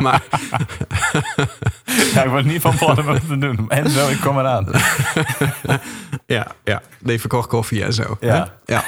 maar... 0.00 0.22
ja, 2.14 2.22
ik 2.22 2.30
was 2.30 2.44
niet 2.44 2.60
van 2.60 2.76
plan 2.76 2.98
om 2.98 3.08
het 3.08 3.26
te 3.28 3.38
doen. 3.38 3.68
En 3.68 3.90
zo, 3.90 4.08
ik 4.08 4.20
kom 4.20 4.38
eraan. 4.38 4.68
ja, 6.26 6.46
ja. 6.64 6.82
Nee, 6.98 7.20
verkocht 7.20 7.48
koffie 7.48 7.84
en 7.84 7.92
zo. 7.92 8.16
Ja. 8.20 8.52
ja. 8.64 8.84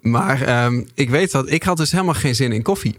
Maar 0.00 0.64
um, 0.64 0.88
ik 0.94 1.10
weet 1.10 1.32
dat, 1.32 1.50
ik 1.50 1.62
had 1.62 1.76
dus 1.76 1.92
helemaal 1.92 2.14
geen 2.14 2.34
zin 2.34 2.52
in 2.52 2.62
koffie. 2.62 2.98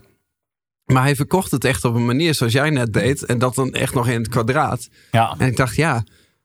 Maar 0.86 1.04
hij 1.04 1.16
verkocht 1.16 1.52
het 1.52 1.66
echt 1.66 1.86
op 1.86 1.96
een 1.96 2.06
manier 2.06 2.34
zoals 2.34 2.54
jij 2.54 2.70
net 2.70 2.94
deed. 2.94 3.26
En 3.26 3.40
dat 3.40 3.56
dan 3.56 3.74
echt 3.74 3.94
nog 3.94 4.08
in 4.08 4.22
het 4.22 4.30
kwadraat. 4.30 4.90
Ja. 5.12 5.36
En 5.38 5.48
ik 5.48 5.58
dacht, 5.58 5.76
ja, 5.76 6.04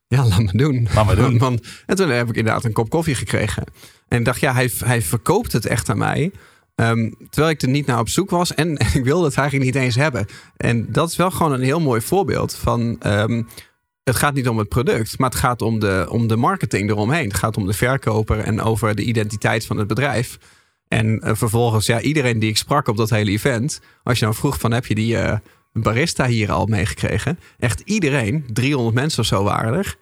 ja 0.08 0.26
laat 0.26 0.38
me 0.38 0.52
doen. 0.52 0.88
Laat 0.94 1.06
me 1.06 1.14
doen. 1.14 1.38
Want, 1.46 1.66
en 1.86 1.96
toen 1.96 2.08
heb 2.08 2.28
ik 2.28 2.36
inderdaad 2.36 2.64
een 2.64 2.72
kop 2.72 2.88
koffie 2.90 3.14
gekregen. 3.14 3.64
En 4.08 4.18
ik 4.18 4.24
dacht, 4.24 4.40
ja, 4.40 4.52
hij, 4.52 4.70
hij 4.84 5.02
verkoopt 5.02 5.52
het 5.52 5.66
echt 5.66 5.88
aan 5.88 5.98
mij. 5.98 6.32
Um, 6.74 7.16
terwijl 7.30 7.52
ik 7.52 7.62
er 7.62 7.68
niet 7.68 7.86
naar 7.86 7.98
op 7.98 8.08
zoek 8.08 8.30
was. 8.30 8.54
En, 8.54 8.76
en, 8.76 8.86
ik 8.98 9.04
wilde 9.04 9.26
het 9.26 9.36
eigenlijk 9.36 9.74
niet 9.74 9.82
eens 9.82 9.94
hebben. 9.94 10.26
En 10.56 10.92
dat 10.92 11.10
is 11.10 11.16
wel 11.16 11.30
gewoon 11.30 11.52
een 11.52 11.62
heel 11.62 11.80
mooi 11.80 12.00
voorbeeld 12.00 12.54
van... 12.54 13.00
Um, 13.06 13.48
het 14.06 14.16
gaat 14.16 14.34
niet 14.34 14.48
om 14.48 14.58
het 14.58 14.68
product, 14.68 15.18
maar 15.18 15.30
het 15.30 15.38
gaat 15.38 15.62
om 15.62 15.78
de, 15.78 16.06
om 16.10 16.26
de 16.26 16.36
marketing 16.36 16.90
eromheen. 16.90 17.28
Het 17.28 17.36
gaat 17.36 17.56
om 17.56 17.66
de 17.66 17.72
verkoper 17.72 18.38
en 18.38 18.60
over 18.60 18.94
de 18.94 19.02
identiteit 19.02 19.66
van 19.66 19.76
het 19.76 19.86
bedrijf. 19.86 20.38
En 20.88 21.06
uh, 21.06 21.30
vervolgens, 21.34 21.86
ja, 21.86 22.00
iedereen 22.00 22.38
die 22.38 22.48
ik 22.48 22.56
sprak 22.56 22.88
op 22.88 22.96
dat 22.96 23.10
hele 23.10 23.30
event, 23.30 23.80
als 24.02 24.18
je 24.18 24.24
dan 24.24 24.34
vroeg 24.34 24.58
van 24.58 24.72
heb 24.72 24.86
je 24.86 24.94
die 24.94 25.14
uh, 25.14 25.32
barista 25.72 26.26
hier 26.26 26.52
al 26.52 26.66
meegekregen? 26.66 27.38
Echt 27.58 27.80
iedereen, 27.80 28.44
300 28.52 28.94
mensen 28.94 29.20
of 29.20 29.26
zo 29.26 29.42
waren 29.42 29.74
er. 29.74 29.96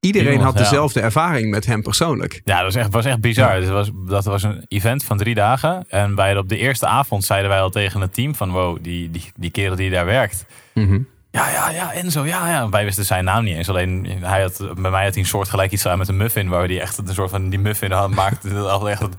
Iedereen 0.00 0.40
had 0.40 0.56
dezelfde 0.56 0.98
ja. 0.98 1.04
ervaring 1.04 1.50
met 1.50 1.66
hem 1.66 1.82
persoonlijk. 1.82 2.40
Ja, 2.44 2.54
dat 2.54 2.64
was 2.64 2.74
echt, 2.74 2.92
was 2.92 3.04
echt 3.04 3.20
bizar. 3.20 3.62
Ja. 3.62 3.70
Was, 3.70 3.90
dat 4.06 4.24
was 4.24 4.42
een 4.42 4.64
event 4.68 5.04
van 5.04 5.16
drie 5.16 5.34
dagen. 5.34 5.84
En 5.88 6.14
bij, 6.14 6.36
op 6.36 6.48
de 6.48 6.58
eerste 6.58 6.86
avond 6.86 7.24
zeiden 7.24 7.50
wij 7.50 7.60
al 7.60 7.70
tegen 7.70 8.00
het 8.00 8.14
team 8.14 8.34
van... 8.34 8.50
wow, 8.50 8.78
die, 8.80 9.10
die, 9.10 9.24
die 9.36 9.50
kerel 9.50 9.76
die 9.76 9.90
daar 9.90 10.06
werkt... 10.06 10.46
Mm 10.74 10.88
-hmm. 10.88 11.06
Ja, 11.36 11.50
ja, 11.50 11.70
ja, 11.70 11.92
Enzo, 11.92 12.24
ja, 12.24 12.50
ja. 12.50 12.68
Wij 12.68 12.84
wisten 12.84 13.04
zijn 13.04 13.24
naam 13.24 13.44
niet 13.44 13.56
eens. 13.56 13.68
Alleen 13.68 14.06
hij 14.20 14.42
had, 14.42 14.56
bij 14.58 14.90
mij 14.90 15.04
had 15.04 15.14
hij 15.14 15.22
een 15.22 15.28
soort 15.28 15.48
gelijk 15.48 15.72
iets 15.72 15.86
aan 15.86 15.98
met 15.98 16.08
een 16.08 16.16
muffin... 16.16 16.48
waar 16.48 16.64
hij 16.64 16.80
echt 16.80 16.98
een 16.98 17.14
soort 17.14 17.30
van 17.30 17.48
die 17.48 17.58
muffin 17.58 17.92
had, 17.92 18.10
maakte. 18.10 18.52
Dat 18.54 18.86
echt 18.86 19.00
het 19.00 19.14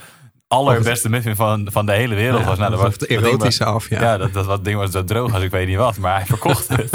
allerbeste 0.48 1.10
muffin 1.10 1.36
van, 1.36 1.68
van 1.72 1.86
de 1.86 1.92
hele 1.92 2.16
wereld 2.16 2.44
was. 2.46 2.58
Nou, 2.58 2.72
dat 2.72 2.80
was 2.80 2.94
het 2.94 3.06
erotische 3.06 3.66
af, 3.66 3.90
ja. 3.90 4.02
Ja, 4.02 4.18
dat, 4.18 4.34
dat, 4.34 4.46
dat 4.46 4.64
ding 4.64 4.78
was 4.78 4.92
zo 4.92 5.04
droog 5.04 5.34
als 5.34 5.44
ik 5.44 5.52
weet 5.52 5.68
niet 5.68 5.78
wat. 5.78 5.98
Maar 5.98 6.16
hij 6.16 6.26
verkocht 6.26 6.68
het. 6.68 6.90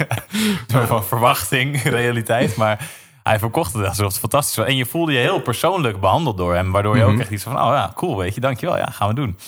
Soort 0.72 0.86
van 0.86 1.04
verwachting, 1.04 1.82
realiteit. 1.82 2.56
Maar 2.56 2.88
hij 3.22 3.38
verkocht 3.38 3.72
het 3.72 3.86
alsof 3.88 4.06
het 4.06 4.18
fantastisch 4.18 4.56
was. 4.56 4.66
En 4.66 4.76
je 4.76 4.86
voelde 4.86 5.12
je 5.12 5.18
heel 5.18 5.40
persoonlijk 5.40 6.00
behandeld 6.00 6.36
door 6.36 6.54
hem. 6.54 6.72
Waardoor 6.72 6.96
je 6.96 7.04
ook 7.04 7.12
Mhm. 7.12 7.20
echt 7.20 7.30
iets 7.30 7.42
van, 7.42 7.52
oh 7.60 7.72
ja, 7.72 7.92
cool, 7.94 8.16
weet 8.16 8.34
je, 8.34 8.40
dankjewel. 8.40 8.76
Ja, 8.76 8.86
gaan 8.90 9.08
we 9.08 9.14
doen. 9.14 9.38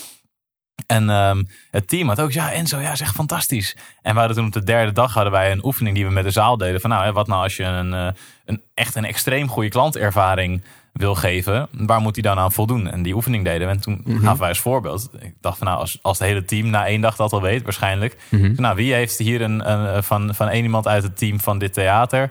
En 0.86 1.10
ehm, 1.10 1.42
het 1.70 1.88
team 1.88 2.08
had 2.08 2.20
ook, 2.20 2.32
ja, 2.32 2.52
Enzo, 2.52 2.78
ja, 2.78 2.92
is 2.92 3.00
echt 3.00 3.14
fantastisch. 3.14 3.76
En 4.02 4.12
we 4.12 4.18
hadden 4.18 4.36
toen 4.36 4.46
op 4.46 4.52
de 4.52 4.64
derde 4.64 4.92
dag 4.92 5.14
hadden 5.14 5.32
wij 5.32 5.52
een 5.52 5.64
oefening 5.64 5.94
die 5.94 6.06
we 6.06 6.12
met 6.12 6.24
de 6.24 6.30
zaal 6.30 6.56
deden. 6.56 6.80
Van 6.80 6.90
nou, 6.90 7.04
hè, 7.04 7.12
wat 7.12 7.26
nou 7.26 7.42
als 7.42 7.56
je 7.56 7.64
een, 7.64 7.94
eh, 7.94 8.08
een 8.44 8.62
echt 8.74 8.94
een 8.94 9.04
extreem 9.04 9.48
goede 9.48 9.68
klantervaring 9.68 10.62
wil 10.92 11.14
geven, 11.14 11.68
waar 11.70 12.00
moet 12.00 12.14
hij 12.14 12.22
dan 12.22 12.38
aan 12.38 12.52
voldoen? 12.52 12.90
En 12.90 13.02
die 13.02 13.14
oefening 13.14 13.44
deden 13.44 13.66
we. 13.66 13.72
En 13.74 13.80
toen 13.80 14.02
gaven 14.22 14.38
wij 14.38 14.48
als 14.48 14.60
voorbeeld. 14.60 15.10
Ik 15.20 15.34
dacht 15.40 15.58
van 15.58 15.66
nou, 15.66 15.78
als, 15.78 15.98
als 16.02 16.18
het 16.18 16.28
hele 16.28 16.44
team 16.44 16.70
na 16.70 16.86
één 16.86 17.00
dag 17.00 17.16
dat 17.16 17.32
al 17.32 17.42
weet, 17.42 17.62
waarschijnlijk. 17.62 18.16
Nou, 18.56 18.76
wie 18.76 18.92
heeft 18.94 19.18
hier 19.18 19.42
een, 19.42 19.70
een 19.70 20.02
van, 20.02 20.34
van 20.34 20.48
één 20.48 20.62
iemand 20.62 20.86
uit 20.88 21.02
het 21.02 21.18
team 21.18 21.40
van 21.40 21.58
dit 21.58 21.72
theater? 21.72 22.30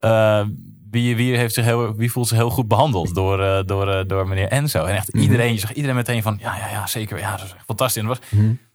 eh, 0.00 0.42
wie, 0.90 1.16
wie, 1.16 1.36
heeft 1.36 1.54
zich 1.54 1.64
heel, 1.64 1.94
wie 1.94 2.12
voelt 2.12 2.28
zich 2.28 2.36
heel 2.36 2.50
goed 2.50 2.68
behandeld 2.68 3.14
door, 3.14 3.42
eh, 3.42 3.58
door, 3.66 3.88
eh, 3.88 4.04
door 4.06 4.28
meneer 4.28 4.48
Enzo? 4.48 4.84
En 4.84 4.94
echt 4.94 5.08
iedereen, 5.08 5.52
je 5.52 5.58
zag 5.58 5.72
iedereen 5.72 5.96
meteen 5.96 6.22
van 6.22 6.38
ja, 6.40 6.56
ja, 6.56 6.68
ja, 6.68 6.86
zeker. 6.86 7.18
Ja, 7.18 7.30
dat 7.30 7.44
is 7.44 7.54
fantastisch. 7.66 8.02
En 8.02 8.08
was, 8.08 8.18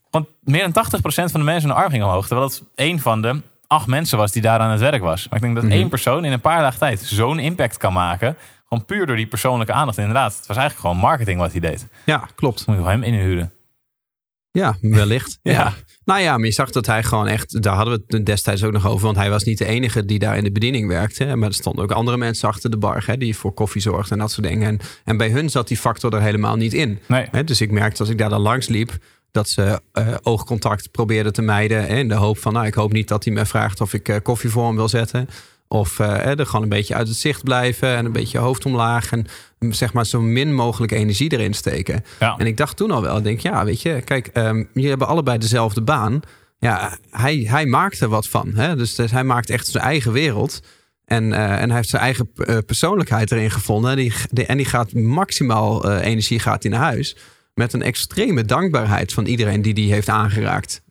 want 0.09 0.27
meer 0.43 0.71
dan 0.71 0.71
80% 0.71 1.31
van 1.31 1.39
de 1.39 1.45
mensen 1.45 1.69
hun 1.69 1.77
arm 1.77 1.89
ging 1.89 2.03
omhoog. 2.03 2.27
Terwijl 2.27 2.47
het 2.47 2.63
één 2.75 2.99
van 2.99 3.21
de 3.21 3.41
acht 3.67 3.87
mensen 3.87 4.17
was 4.17 4.31
die 4.31 4.41
daar 4.41 4.59
aan 4.59 4.71
het 4.71 4.79
werk 4.79 5.01
was. 5.01 5.29
Maar 5.29 5.39
ik 5.39 5.45
denk 5.45 5.55
dat 5.61 5.71
één 5.71 5.89
persoon 5.89 6.25
in 6.25 6.31
een 6.31 6.41
paar 6.41 6.61
dagen 6.61 6.79
tijd 6.79 6.99
zo'n 6.99 7.39
impact 7.39 7.77
kan 7.77 7.93
maken. 7.93 8.37
Gewoon 8.67 8.85
puur 8.85 9.05
door 9.05 9.15
die 9.15 9.27
persoonlijke 9.27 9.73
aandacht. 9.73 9.97
Inderdaad, 9.97 10.35
het 10.35 10.47
was 10.47 10.57
eigenlijk 10.57 10.87
gewoon 10.87 11.09
marketing 11.09 11.39
wat 11.39 11.51
hij 11.51 11.59
deed. 11.59 11.87
Ja, 12.05 12.27
klopt. 12.35 12.67
Moet 12.67 12.75
wel 12.75 12.85
hem 12.85 13.03
inhuren. 13.03 13.51
Ja, 14.53 14.77
wellicht. 14.81 15.39
Ja. 15.41 15.51
ja. 15.51 15.73
Nou 16.05 16.21
ja, 16.21 16.37
maar 16.37 16.45
je 16.45 16.51
zag 16.51 16.71
dat 16.71 16.85
hij 16.85 17.03
gewoon 17.03 17.27
echt... 17.27 17.61
Daar 17.61 17.75
hadden 17.75 18.03
we 18.07 18.15
het 18.17 18.25
destijds 18.25 18.63
ook 18.63 18.71
nog 18.71 18.87
over. 18.87 19.05
Want 19.05 19.17
hij 19.17 19.29
was 19.29 19.43
niet 19.43 19.57
de 19.57 19.65
enige 19.65 20.05
die 20.05 20.19
daar 20.19 20.37
in 20.37 20.43
de 20.43 20.51
bediening 20.51 20.87
werkte. 20.87 21.23
hè, 21.23 21.35
Maar 21.35 21.47
er 21.47 21.53
stonden 21.55 21.83
ook 21.83 21.91
andere 21.91 22.17
mensen 22.17 22.47
achter 22.47 22.69
de 22.69 22.77
bar... 22.77 23.03
Hè, 23.05 23.17
die 23.17 23.35
voor 23.35 23.53
koffie 23.53 23.81
zorgden 23.81 24.11
en 24.11 24.17
dat 24.17 24.31
soort 24.31 24.47
dingen. 24.47 24.67
En, 24.67 24.79
en 25.03 25.17
bij 25.17 25.29
hun 25.29 25.49
zat 25.49 25.67
die 25.67 25.77
factor 25.77 26.13
er 26.13 26.21
helemaal 26.21 26.55
niet 26.55 26.73
in. 26.73 26.99
Nee. 27.07 27.27
Hè, 27.31 27.43
dus 27.43 27.61
ik 27.61 27.71
merkte 27.71 27.99
als 27.99 28.09
ik 28.09 28.17
daar 28.17 28.29
dan 28.29 28.41
langs 28.41 28.67
liep... 28.67 28.97
dat 29.31 29.49
ze 29.49 29.81
eh, 29.91 30.07
oogcontact 30.21 30.91
probeerden 30.91 31.33
te 31.33 31.41
mijden. 31.41 31.85
Hè, 31.85 31.97
in 31.97 32.07
de 32.07 32.15
hoop 32.15 32.37
van, 32.37 32.53
nou, 32.53 32.65
ik 32.65 32.73
hoop 32.73 32.91
niet 32.91 33.07
dat 33.07 33.23
hij 33.23 33.33
me 33.33 33.45
vraagt... 33.45 33.81
of 33.81 33.93
ik 33.93 34.09
eh, 34.09 34.15
koffie 34.23 34.49
voor 34.49 34.65
hem 34.65 34.75
wil 34.75 34.89
zetten. 34.89 35.29
Of 35.73 35.99
eh, 35.99 36.39
er 36.39 36.45
gewoon 36.45 36.61
een 36.61 36.69
beetje 36.69 36.95
uit 36.95 37.07
het 37.07 37.17
zicht 37.17 37.43
blijven... 37.43 37.95
en 37.95 38.05
een 38.05 38.11
beetje 38.11 38.37
hoofd 38.37 38.65
omlaag... 38.65 39.11
en 39.11 39.25
mm, 39.59 39.71
zeg 39.73 39.93
maar 39.93 40.05
zo 40.05 40.21
min 40.21 40.53
mogelijk 40.53 40.91
energie 40.91 41.31
erin 41.31 41.53
steken. 41.53 42.03
Ja. 42.19 42.35
En 42.37 42.45
ik 42.45 42.57
dacht 42.57 42.77
toen 42.77 42.91
al 42.91 43.01
wel, 43.01 43.17
ik 43.17 43.23
denk, 43.23 43.39
ja, 43.39 43.65
weet 43.65 43.81
je, 43.81 44.01
kijk, 44.05 44.27
ehm 44.27 44.63
jullie 44.73 44.89
hebben 44.89 45.07
allebei 45.07 45.37
dezelfde 45.37 45.81
baan. 45.81 46.19
Ja, 46.59 46.97
hij, 47.09 47.35
hij 47.37 47.65
maakt 47.65 47.99
er 47.99 48.07
wat 48.07 48.27
van. 48.27 48.51
Hè? 48.55 48.75
Dus, 48.75 48.95
dus 48.95 49.11
hij 49.11 49.23
maakt 49.23 49.49
echt 49.49 49.67
zijn 49.67 49.83
eigen 49.83 50.11
wereld. 50.11 50.59
En, 51.05 51.33
eh, 51.33 51.61
en 51.61 51.67
hij 51.67 51.75
heeft 51.77 51.89
zijn 51.89 52.01
eigen 52.01 52.29
eh, 52.35 52.57
persoonlijkheid 52.65 53.31
erin 53.31 53.51
gevonden. 53.51 53.91
En 53.91 53.97
die, 53.97 54.13
die- 54.29 54.45
en 54.45 54.57
die 54.57 54.65
gaat 54.65 54.93
maximaal 54.93 55.91
energie 55.99 56.39
gaat 56.39 56.63
hij 56.63 56.71
naar 56.71 56.81
huis. 56.81 57.15
Met 57.53 57.73
een 57.73 57.81
extreme 57.81 58.45
dankbaarheid 58.45 59.13
van 59.13 59.25
iedereen 59.25 59.61
die 59.61 59.73
die 59.73 59.93
heeft 59.93 60.09
aangeraakt. 60.09 60.81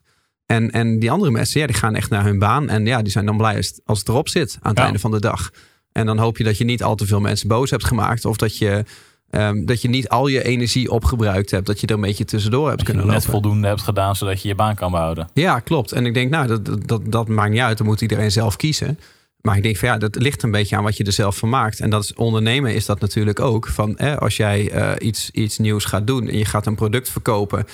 En, 0.53 0.71
en 0.71 0.99
die 0.99 1.11
andere 1.11 1.31
mensen, 1.31 1.61
ja, 1.61 1.67
die 1.67 1.77
gaan 1.77 1.95
echt 1.95 2.11
naar 2.11 2.25
hun 2.25 2.39
baan. 2.39 2.69
En 2.69 2.87
ja, 2.87 3.03
die 3.03 3.13
zijn 3.13 3.27
dan 3.27 3.37
blij 3.37 3.57
als 3.57 3.67
het, 3.67 3.81
als 3.85 3.99
het 3.99 4.09
erop 4.09 4.29
zit 4.29 4.57
aan 4.61 4.69
het 4.71 4.79
Ja. 4.79 4.85
einde 4.85 4.99
van 4.99 5.11
de 5.11 5.21
dag. 5.21 5.51
En 5.93 6.07
dan 6.07 6.19
hoop 6.19 6.37
je 6.39 6.45
dat 6.45 6.59
je 6.59 6.65
niet 6.65 6.83
al 6.83 6.95
te 6.95 7.07
veel 7.07 7.21
mensen 7.21 7.49
boos 7.49 7.71
hebt 7.71 7.85
gemaakt. 7.85 8.25
Of 8.25 8.37
dat 8.37 8.59
je, 8.59 8.85
ehm, 9.31 9.65
dat 9.65 9.83
je 9.83 9.89
niet 9.89 10.09
al 10.09 10.27
je 10.27 10.43
energie 10.45 10.91
opgebruikt 10.91 11.51
hebt. 11.51 11.67
Dat 11.67 11.81
je 11.81 11.87
er 11.87 11.95
een 11.95 12.01
beetje 12.01 12.25
tussendoor 12.25 12.67
hebt 12.67 12.77
Dat 12.79 12.87
kunnen 12.87 13.07
net 13.07 13.15
lopen. 13.15 13.31
voldoende 13.31 13.67
hebt 13.67 13.81
gedaan 13.81 14.17
zodat 14.17 14.43
je 14.43 14.49
je 14.49 14.55
baan 14.55 14.75
kan 14.75 14.91
behouden. 14.91 15.29
Ja, 15.35 15.59
klopt. 15.61 15.93
En 15.93 16.07
ik 16.07 16.15
denk, 16.15 16.31
nou, 16.31 16.47
dat, 16.47 16.89
dat- 16.89 17.03
dat, 17.13 17.29
maakt 17.29 17.51
niet 17.51 17.61
uit. 17.61 17.79
Dan 17.79 17.87
moet 17.87 18.01
iedereen 18.01 18.31
zelf 18.33 18.57
kiezen. 18.57 18.99
Maar 19.41 19.57
ik 19.57 19.63
denk 19.63 19.77
van 19.77 19.89
ja, 19.89 19.99
dat 19.99 20.15
ligt 20.17 20.43
een 20.43 20.51
beetje 20.51 20.77
aan 20.77 20.83
wat 20.85 20.97
je 20.97 21.05
er 21.05 21.13
zelf 21.13 21.37
van 21.37 21.49
maakt. 21.49 21.81
En 21.81 21.91
dat 21.91 22.03
is 22.05 22.15
ondernemen 22.15 22.75
is 22.75 22.87
dat 22.87 23.01
natuurlijk 23.01 23.41
ook. 23.41 23.67
Van 23.69 23.97
als 24.19 24.37
jij 24.37 24.71
eh, 24.71 25.07
iets, 25.07 25.31
iets 25.31 25.59
nieuws 25.59 25.85
gaat 25.85 26.07
doen 26.07 26.29
en 26.29 26.39
je 26.39 26.45
gaat 26.45 26.67
een 26.67 26.75
product 26.75 27.09
verkopen 27.11 27.65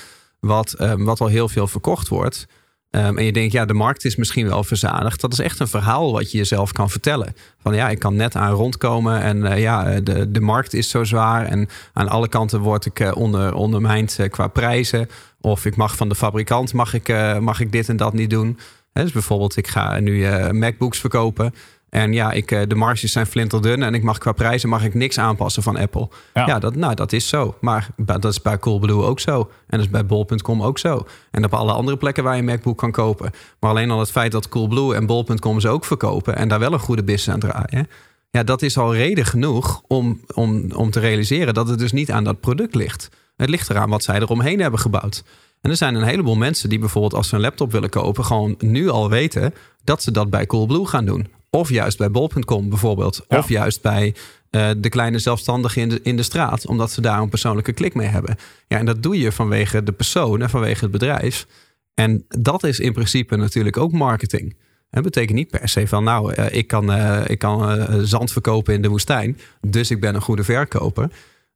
wat, 0.41 0.73
ehm, 0.73 1.05
wat 1.05 1.21
al 1.21 1.27
heel 1.27 1.49
veel 1.49 1.67
verkocht 1.67 2.09
wordt. 2.09 2.47
Ehm, 2.91 3.19
en 3.19 3.25
je 3.25 3.33
denkt, 3.33 3.53
ja, 3.53 3.65
de 3.65 3.75
markt 3.75 4.05
is 4.05 4.17
misschien 4.17 4.49
wel 4.49 4.65
verzadigd. 4.65 5.21
Dat 5.21 5.33
is 5.33 5.39
echt 5.39 5.61
een 5.61 5.69
verhaal 5.69 6.13
wat 6.13 6.31
je 6.31 6.39
jezelf 6.39 6.73
kan 6.73 6.91
vertellen. 6.91 7.35
Van 7.59 7.75
ja, 7.75 7.89
ik 7.89 7.99
kan 7.99 8.17
net 8.17 8.37
aan 8.37 8.53
rondkomen 8.53 9.21
en 9.21 9.45
eh, 9.45 9.61
ja, 9.61 9.87
eh, 9.87 10.01
de, 10.03 10.31
de 10.31 10.41
markt 10.41 10.75
is 10.75 10.89
zo 10.91 11.05
zwaar. 11.05 11.47
En 11.47 11.69
aan 11.93 12.09
alle 12.09 12.29
kanten 12.29 12.61
word 12.61 12.87
ik 12.87 13.01
eh, 13.01 13.11
onder, 13.15 13.55
ondermijnd 13.55 14.19
qua 14.31 14.47
prijzen. 14.47 15.09
Of 15.41 15.65
ik 15.65 15.77
mag 15.77 15.97
van 15.97 16.09
de 16.09 16.15
fabrikant 16.15 16.73
mag 16.73 16.95
ik, 16.95 17.09
mag 17.41 17.61
ik 17.61 17.73
dit 17.73 17.89
en 17.89 17.97
dat 17.97 18.13
niet 18.13 18.31
doen. 18.31 18.59
Dus 18.93 19.13
bijvoorbeeld, 19.13 19.57
ik 19.57 19.67
ga 19.67 19.99
nu 19.99 20.27
MacBooks 20.53 20.99
verkopen. 20.99 21.55
En 21.91 22.13
ja, 22.13 22.33
ik, 22.33 22.51
eh, 22.51 22.61
de 22.69 22.75
marges 22.75 23.13
zijn 23.13 23.27
flinterdun. 23.27 23.83
En 23.83 23.95
ik 23.95 24.03
mag 24.03 24.19
qua 24.19 24.33
prijzen 24.33 24.69
mag 24.69 24.85
ik 24.85 24.95
niks 24.95 25.19
aanpassen 25.19 25.63
van 25.63 25.77
Apple. 25.77 26.09
Ja. 26.35 26.47
Ja, 26.47 26.59
dat, 26.59 26.75
nou, 26.75 26.95
dat 26.95 27.13
is 27.13 27.29
zo. 27.29 27.57
Maar 27.61 27.89
dat 27.97 28.25
is 28.25 28.43
bij 28.43 28.59
Coolblue 28.59 29.03
ook 29.03 29.21
zo. 29.21 29.39
En 29.41 29.79
dat 29.79 29.81
is 29.81 29.91
bij 29.91 30.07
Bol.com 30.07 30.63
ook 30.63 30.79
zo. 30.79 31.07
En 31.31 31.45
op 31.45 31.55
alle 31.55 31.73
andere 31.73 31.97
plekken 31.97 32.25
waar 32.25 32.35
je 32.35 32.41
een 32.41 32.47
MacBook 32.47 32.79
kan 32.79 32.93
kopen. 32.93 33.31
Maar 33.61 33.71
alleen 33.71 33.91
al 33.91 33.99
het 33.99 34.11
feit 34.11 34.33
dat 34.33 34.49
Coolblue 34.49 34.95
en 34.95 35.07
Bol.com 35.07 35.61
ze 35.61 35.69
ook 35.69 35.85
verkopen... 35.85 36.37
en 36.37 36.49
daar 36.49 36.59
wel 36.59 36.73
een 36.73 36.79
goede 36.79 37.05
business 37.05 37.29
aan 37.29 37.51
draaien... 37.51 37.89
ja, 38.31 38.43
dat 38.43 38.63
is 38.63 38.79
al 38.79 38.95
reden 38.95 39.25
genoeg 39.25 39.83
om, 39.87 40.21
om, 40.35 40.73
om 40.73 40.91
te 40.91 41.01
realiseren... 41.01 41.55
dat 41.55 41.69
het 41.69 41.79
dus 41.79 41.93
niet 41.93 42.11
aan 42.11 42.25
dat 42.25 42.41
product 42.41 42.75
ligt. 42.75 43.09
Het 43.37 43.49
ligt 43.49 43.71
eraan 43.71 43.91
wat 43.91 44.03
zij 44.03 44.17
eromheen 44.17 44.61
hebben 44.61 44.81
gebouwd. 44.81 45.25
En 45.61 45.71
er 45.71 45.77
zijn 45.77 45.95
een 45.95 46.03
heleboel 46.03 46.37
mensen 46.37 46.69
die 46.69 46.79
bijvoorbeeld 46.79 47.15
als 47.15 47.29
ze 47.29 47.35
een 47.35 47.41
laptop 47.41 47.73
willen 47.73 47.91
kopen... 47.91 48.25
gewoon 48.25 48.55
nu 48.59 48.89
al 48.89 49.11
weten 49.11 49.55
dat 49.85 50.03
ze 50.03 50.11
dat 50.11 50.31
bij 50.31 50.47
Coolblue 50.47 50.87
gaan 50.87 51.05
doen. 51.05 51.38
Of 51.51 51.69
juist 51.71 51.99
bij 51.99 52.11
Bol.com 52.11 52.69
bijvoorbeeld. 52.69 53.25
Ja. 53.29 53.39
Of 53.39 53.49
juist 53.49 53.83
bij 53.83 54.15
eh, 54.51 54.71
de 54.77 54.89
kleine 54.89 55.19
zelfstandigen 55.19 55.83
in 55.83 55.89
de, 55.89 56.01
in 56.03 56.17
de 56.17 56.23
straat. 56.23 56.67
Omdat 56.67 56.91
ze 56.91 57.01
daar 57.01 57.21
een 57.21 57.29
persoonlijke 57.29 57.73
klik 57.73 57.95
mee 57.95 58.07
hebben. 58.07 58.37
Ja, 58.67 58.79
en 58.79 58.87
dat 58.87 59.03
doe 59.03 59.19
je 59.19 59.33
vanwege 59.33 59.83
de 59.83 59.93
persoon 59.93 60.43
en 60.43 60.51
vanwege 60.51 60.83
het 60.83 60.93
bedrijf. 60.93 61.47
En 61.95 62.25
dat 62.29 62.65
is 62.65 62.79
in 62.79 62.93
principe 62.93 63.37
natuurlijk 63.37 63.77
ook 63.77 63.93
marketing. 63.93 64.57
Het 64.91 65.03
betekent 65.03 65.37
niet 65.37 65.51
per 65.51 65.69
se 65.69 65.89
van, 65.89 66.05
nou, 66.05 66.33
eh, 66.33 66.59
ik 66.59 66.67
kan, 66.67 66.93
eh, 66.93 67.21
ik 67.27 67.39
kan 67.39 67.87
zand 68.07 68.33
verkopen 68.33 68.75
in 68.75 68.83
de 68.83 68.89
woestijn. 68.89 69.39
Dus 69.61 69.91
ik 69.91 70.01
ben 70.01 70.15
een 70.15 70.21
goede 70.21 70.45
verkoper. 70.45 71.11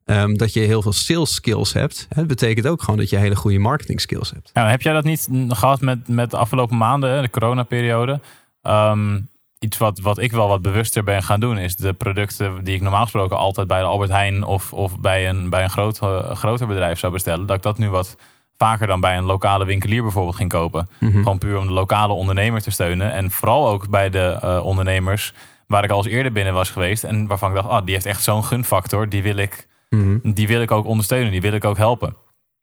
Ehm, 0.05 0.33
dat 0.33 0.53
je 0.53 0.59
heel 0.59 0.81
veel 0.81 0.93
sales 0.93 1.33
skills 1.33 1.73
hebt. 1.73 2.05
Het 2.09 2.27
betekent 2.27 2.67
ook 2.67 2.83
gewoon 2.83 2.99
dat 2.99 3.09
je 3.09 3.17
hele 3.17 3.35
goede 3.35 3.59
marketing 3.59 4.01
skills 4.01 4.31
hebt. 4.31 4.49
Ja, 4.53 4.69
heb 4.69 4.81
jij 4.81 4.93
dat 4.93 5.03
niet 5.03 5.27
gehad 5.47 5.81
met, 5.81 6.07
met 6.07 6.31
de 6.31 6.37
afgelopen 6.37 6.77
maanden, 6.77 7.21
de 7.21 7.29
coronaperiode? 7.29 8.19
Ehm, 8.61 9.19
iets 9.63 9.77
wat, 9.77 9.99
wat 9.99 10.17
ik 10.17 10.31
wel 10.31 10.47
wat 10.47 10.61
bewuster 10.61 11.03
ben 11.03 11.23
gaan 11.23 11.39
doen, 11.39 11.57
is 11.57 11.75
de 11.75 11.93
producten 11.93 12.63
die 12.63 12.75
ik 12.75 12.81
normaal 12.81 13.03
gesproken 13.03 13.37
altijd 13.37 13.67
bij 13.67 13.79
de 13.79 13.85
Albert 13.85 14.09
Heijn 14.11 14.43
of, 14.43 14.73
of 14.73 14.99
bij 14.99 15.29
een, 15.29 15.49
bij 15.49 15.63
een 15.63 15.69
groot, 15.69 15.99
eh, 15.99 16.31
groter 16.31 16.67
bedrijf 16.67 16.99
zou 16.99 17.13
bestellen, 17.13 17.45
dat 17.45 17.55
ik 17.55 17.61
dat 17.61 17.77
nu 17.77 17.89
wat 17.89 18.17
vaker 18.57 18.87
dan 18.87 18.99
bij 18.99 19.17
een 19.17 19.23
lokale 19.23 19.65
winkelier 19.65 20.01
bijvoorbeeld 20.01 20.35
ging 20.35 20.49
kopen. 20.49 20.89
Gewoon 20.99 21.37
puur 21.37 21.57
om 21.57 21.67
de 21.67 21.73
lokale 21.73 22.13
ondernemer 22.13 22.61
te 22.61 22.71
steunen. 22.71 23.11
En 23.11 23.31
vooral 23.31 23.69
ook 23.69 23.89
bij 23.89 24.09
de 24.09 24.37
eh, 24.41 24.65
ondernemers 24.65 25.33
waar 25.67 25.83
ik 25.83 25.89
al 25.89 25.97
eens 25.97 26.13
eerder 26.13 26.31
binnen 26.31 26.53
was 26.53 26.69
geweest. 26.69 27.03
En 27.03 27.27
waarvan 27.27 27.49
ik 27.49 27.55
dacht, 27.55 27.67
ah, 27.69 27.85
die 27.85 27.93
heeft 27.93 28.05
echt 28.05 28.23
zo'n 28.23 28.43
gunfactor. 28.43 29.09
Die 29.09 29.23
wil, 29.23 29.37
ik, 29.37 29.67
die 30.23 30.47
wil 30.47 30.61
ik 30.61 30.71
ook 30.71 30.85
ondersteunen. 30.85 31.31
Die 31.31 31.41
wil 31.41 31.53
ik 31.53 31.65
ook 31.65 31.77
helpen. 31.77 32.15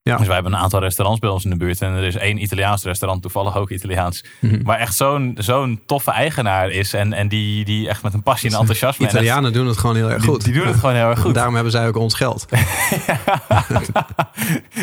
Ja. 0.02 0.16
Dus 0.16 0.26
wij 0.26 0.35
hebben 0.35 0.52
een 0.52 0.59
aantal 0.59 0.80
restaurants 0.80 1.21
bij 1.21 1.30
ons 1.30 1.45
in 1.45 1.50
de 1.50 1.57
buurt. 1.57 1.80
En 1.83 1.92
er 1.92 2.04
is 2.04 2.16
één 2.16 2.42
Italiaans 2.42 2.83
restaurant, 2.85 3.23
toevallig 3.23 3.57
ook 3.57 3.71
Italiaans. 3.71 4.25
Mhm. 4.40 4.62
Waar 4.62 4.78
echt 4.78 4.95
zo'n 4.97 5.37
zo'n 5.38 5.80
toffe 5.87 6.11
eigenaar 6.11 6.71
is. 6.71 6.92
En, 6.92 7.12
en 7.12 7.28
die, 7.28 7.64
die 7.64 7.88
echt 7.88 8.02
met 8.02 8.14
een 8.14 8.23
passie 8.23 8.50
en 8.50 8.59
enthousiasme. 8.59 9.04
en 9.07 9.11
Italianen 9.12 9.52
doen 9.52 9.66
het 9.66 9.76
gewoon 9.76 9.97
heel 9.97 10.11
erg 10.11 10.23
die, 10.23 10.30
goed. 10.30 10.45
die 10.45 10.52
doen 10.54 10.66
het 10.66 10.76
gewoon 10.76 10.95
heel 10.95 11.09
erg 11.09 11.21
goed. 11.21 11.35
Daarom 11.35 11.54
hebben 11.54 11.73
zij 11.73 11.88
ook 11.88 11.97
ons 11.97 12.14
geld. 12.14 12.47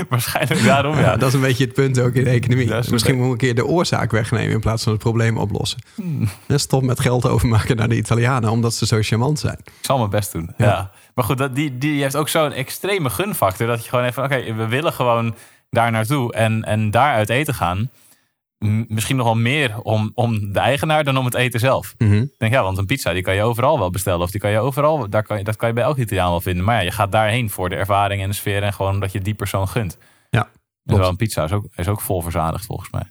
Waarschijnlijk 0.09 0.63
daarom, 0.63 0.97
ja. 0.99 1.15
Dat 1.17 1.27
is 1.27 1.33
een 1.33 1.41
beetje 1.41 1.63
het 1.65 1.73
punt 1.73 1.99
ook 1.99 2.13
in 2.13 2.23
de 2.23 2.29
economie. 2.29 2.73
Misschien 2.89 3.17
be- 3.17 3.23
moet 3.23 3.25
ik 3.25 3.31
een 3.31 3.37
keer 3.37 3.55
de 3.55 3.65
oorzaak 3.65 4.11
wegnemen 4.11 4.51
in 4.53 4.59
plaats 4.59 4.83
van 4.83 4.91
het 4.91 5.01
probleem 5.01 5.37
oplossen. 5.37 5.79
Hmm. 5.95 6.29
En 6.47 6.59
stop 6.59 6.83
met 6.83 6.99
geld 6.99 7.25
overmaken 7.27 7.75
naar 7.75 7.89
de 7.89 7.95
Italianen, 7.97 8.49
omdat 8.49 8.73
ze 8.73 8.85
zo 8.85 8.97
charmant 9.01 9.39
zijn. 9.39 9.57
Ik 9.63 9.71
zal 9.81 9.97
mijn 9.97 10.09
best 10.09 10.31
doen. 10.31 10.53
Ja. 10.57 10.91
Maar 11.17 11.25
goed, 11.25 11.37
dat, 11.37 11.55
die, 11.55 11.77
die 11.77 12.01
heeft 12.01 12.15
ook 12.15 12.29
zo'n 12.29 12.51
extreme 12.51 13.09
gunfactor. 13.09 13.67
Dat 13.67 13.83
je 13.83 13.89
gewoon 13.89 14.05
even, 14.05 14.23
oké, 14.23 14.53
we 14.53 14.67
willen 14.67 14.93
gewoon 14.93 15.35
daar 15.69 15.91
naartoe 15.91 16.33
en, 16.33 16.63
en 16.63 16.91
daar 16.91 17.13
uit 17.13 17.29
eten 17.29 17.53
gaan. 17.53 17.89
M- 18.65 18.83
misschien 18.87 19.15
nog 19.15 19.25
wel 19.25 19.35
meer 19.35 19.79
om, 19.81 20.11
om 20.13 20.53
de 20.53 20.59
eigenaar 20.59 21.03
dan 21.03 21.17
om 21.17 21.25
het 21.25 21.33
eten 21.33 21.59
zelf. 21.59 21.95
Mhm. 21.97 22.25
Denk, 22.37 22.53
ja, 22.53 22.63
want 22.63 22.77
een 22.77 22.85
pizza 22.85 23.13
die 23.13 23.21
kan 23.21 23.35
je 23.35 23.41
overal 23.41 23.79
wel 23.79 23.89
bestellen. 23.89 24.19
Of 24.21 24.31
die 24.31 24.39
kan 24.39 24.51
je 24.51 24.59
overal, 24.59 25.09
daar 25.09 25.23
kan 25.23 25.37
je, 25.37 25.43
dat 25.43 25.55
kan 25.55 25.67
je 25.67 25.73
bij 25.73 25.83
elk 25.83 25.97
Italiaan 25.97 26.29
wel 26.29 26.41
vinden. 26.41 26.63
Maar 26.65 26.75
ja, 26.75 26.81
je 26.81 26.91
gaat 26.91 27.11
daarheen 27.11 27.49
voor 27.49 27.69
de 27.69 27.75
ervaring 27.75 28.21
en 28.21 28.29
de 28.29 28.35
sfeer. 28.35 28.63
En 28.63 28.73
gewoon 28.73 28.93
omdat 28.93 29.11
je 29.11 29.21
die 29.21 29.33
persoon 29.35 29.67
gunt. 29.67 29.97
Ja, 30.29 30.41
Terwijl 30.49 30.51
klopt. 30.83 31.07
een 31.09 31.15
pizza 31.27 31.43
is 31.43 31.51
ook, 31.51 31.65
is 31.75 31.87
ook 31.87 32.01
vol 32.01 32.21
verzadigd 32.21 32.65
volgens 32.65 32.89
mij. 32.91 33.03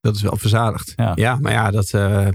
Dat 0.00 0.14
is 0.16 0.22
wel 0.22 0.36
verzadigd. 0.36 0.92
Ja. 0.96 1.12
Ja, 1.14 1.36
maar 1.40 1.52
ja, 1.52 1.70
dat, 1.70 1.90
eh, 1.92 2.28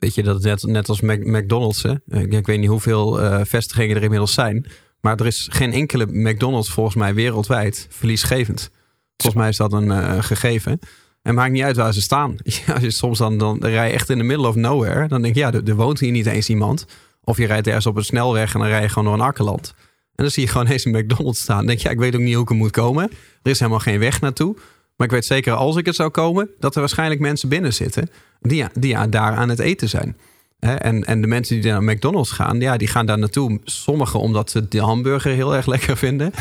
weet 0.00 0.14
je, 0.14 0.22
dat 0.22 0.42
net, 0.42 0.62
net 0.62 0.88
als 0.88 1.00
McDonald's. 1.00 1.82
Hè? 1.82 1.92
Ik, 2.08 2.32
ik 2.32 2.46
weet 2.46 2.58
niet 2.58 2.68
hoeveel 2.68 3.20
eh, 3.20 3.40
vestigingen 3.44 3.96
er 3.96 4.02
inmiddels 4.02 4.32
zijn. 4.32 4.66
Maar 5.00 5.20
er 5.20 5.26
is 5.26 5.48
geen 5.50 5.72
enkele 5.72 6.06
McDonald's 6.10 6.70
volgens 6.70 6.96
mij 6.96 7.14
wereldwijd 7.14 7.86
verliesgevend. 7.90 8.70
Volgens 9.16 9.42
mij 9.42 9.48
is 9.48 9.56
dat 9.56 9.72
een 9.72 9.90
eh, 9.90 10.22
gegeven. 10.22 10.78
En 11.22 11.34
maakt 11.34 11.52
niet 11.52 11.62
uit 11.62 11.76
waar 11.76 11.92
ze 11.92 12.00
staan. 12.00 12.36
Als 12.74 12.82
je 12.82 12.90
soms 12.90 13.18
dan, 13.18 13.38
dan 13.38 13.58
rij 13.60 13.86
je 13.86 13.92
echt 13.92 14.10
in 14.10 14.18
the 14.18 14.24
middle 14.24 14.48
of 14.48 14.54
nowhere. 14.54 15.08
Dan 15.08 15.22
denk 15.22 15.34
je, 15.34 15.40
ja, 15.40 15.52
er, 15.52 15.68
er 15.68 15.76
woont 15.76 16.00
hier 16.00 16.10
niet 16.10 16.26
eens 16.26 16.48
iemand. 16.48 16.86
Of 17.24 17.36
je 17.36 17.46
rijdt 17.46 17.66
ergens 17.66 17.86
op 17.86 17.96
een 17.96 18.04
snelweg 18.04 18.54
en 18.54 18.60
dan 18.60 18.68
rij 18.68 18.82
je 18.82 18.88
gewoon 18.88 19.04
door 19.04 19.14
een 19.14 19.20
akkerland. 19.20 19.74
En 20.14 20.24
dan 20.24 20.30
zie 20.30 20.42
je 20.42 20.48
gewoon 20.48 20.66
eens 20.72 20.84
een 20.84 20.98
McDonald's 20.98 21.40
staan. 21.40 21.56
Dan 21.56 21.66
denk 21.66 21.78
je, 21.78 21.84
ja, 21.84 21.94
ik 21.94 22.00
weet 22.00 22.14
ook 22.14 22.20
niet 22.20 22.34
hoe 22.34 22.42
ik 22.42 22.50
er 22.50 22.56
moet 22.56 22.70
komen. 22.70 23.10
Er 23.42 23.50
is 23.50 23.58
helemaal 23.58 23.80
geen 23.80 23.98
weg 23.98 24.20
naartoe. 24.20 24.56
Maar 25.00 25.08
ik 25.08 25.14
weet 25.14 25.26
zeker, 25.26 25.52
als 25.52 25.76
ik 25.76 25.86
het 25.86 25.94
zou 25.94 26.10
komen, 26.10 26.50
dat 26.58 26.74
er 26.74 26.80
waarschijnlijk 26.80 27.20
mensen 27.20 27.48
binnen 27.48 27.74
zitten 27.74 28.10
die, 28.40 28.64
die 28.72 29.08
daar 29.08 29.34
aan 29.34 29.48
het 29.48 29.58
eten 29.58 29.88
zijn. 29.88 30.16
En, 30.58 31.04
en 31.04 31.20
de 31.20 31.26
mensen 31.26 31.60
die 31.60 31.70
naar 31.70 31.82
McDonald's 31.82 32.30
gaan, 32.30 32.60
ja, 32.60 32.76
die 32.76 32.88
gaan 32.88 33.06
daar 33.06 33.18
naartoe. 33.18 33.60
Sommigen 33.64 34.20
omdat 34.20 34.50
ze 34.50 34.68
de 34.68 34.80
hamburger 34.80 35.32
heel 35.32 35.54
erg 35.54 35.66
lekker 35.74 35.96
vinden. 35.96 36.32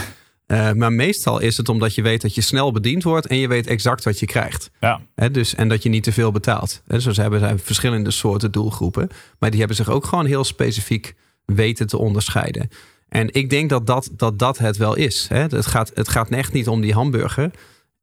Uh, 0.47 0.71
maar 0.71 0.93
meestal 0.93 1.39
is 1.39 1.57
het 1.57 1.69
omdat 1.69 1.95
je 1.95 2.01
weet 2.01 2.21
dat 2.21 2.35
je 2.35 2.41
snel 2.41 2.71
bediend 2.71 3.03
wordt 3.03 3.27
en 3.27 3.37
je 3.37 3.47
weet 3.47 3.67
exact 3.67 4.03
wat 4.03 4.19
je 4.19 4.25
krijgt. 4.25 4.69
Ja. 4.79 5.01
dus, 5.31 5.55
en 5.55 5.69
dat 5.69 5.83
je 5.83 5.89
niet 5.89 6.03
te 6.03 6.11
veel 6.11 6.31
betaalt. 6.31 6.81
He, 6.87 6.99
zo 6.99 7.11
hebben 7.21 7.39
zij 7.39 7.57
verschillende 7.57 8.11
soorten 8.11 8.51
doelgroepen. 8.51 9.09
Maar 9.37 9.49
die 9.49 9.59
hebben 9.59 9.77
zich 9.77 9.89
ook 9.89 10.05
gewoon 10.05 10.25
heel 10.25 10.43
specifiek 10.43 11.13
weten 11.45 11.87
te 11.87 11.97
onderscheiden. 11.97 12.69
En 13.09 13.33
ik 13.33 13.49
denk 13.49 13.69
dat 13.69 13.87
dat, 13.87 14.09
dat, 14.11 14.39
dat 14.39 14.57
het 14.57 14.77
wel 14.77 14.95
is. 14.95 15.27
Het, 15.29 15.65
gaat, 15.65 15.91
het 15.93 16.09
gaat 16.09 16.29
echt 16.29 16.53
niet 16.53 16.67
om 16.67 16.81
die 16.81 16.93
hamburger. 16.93 17.51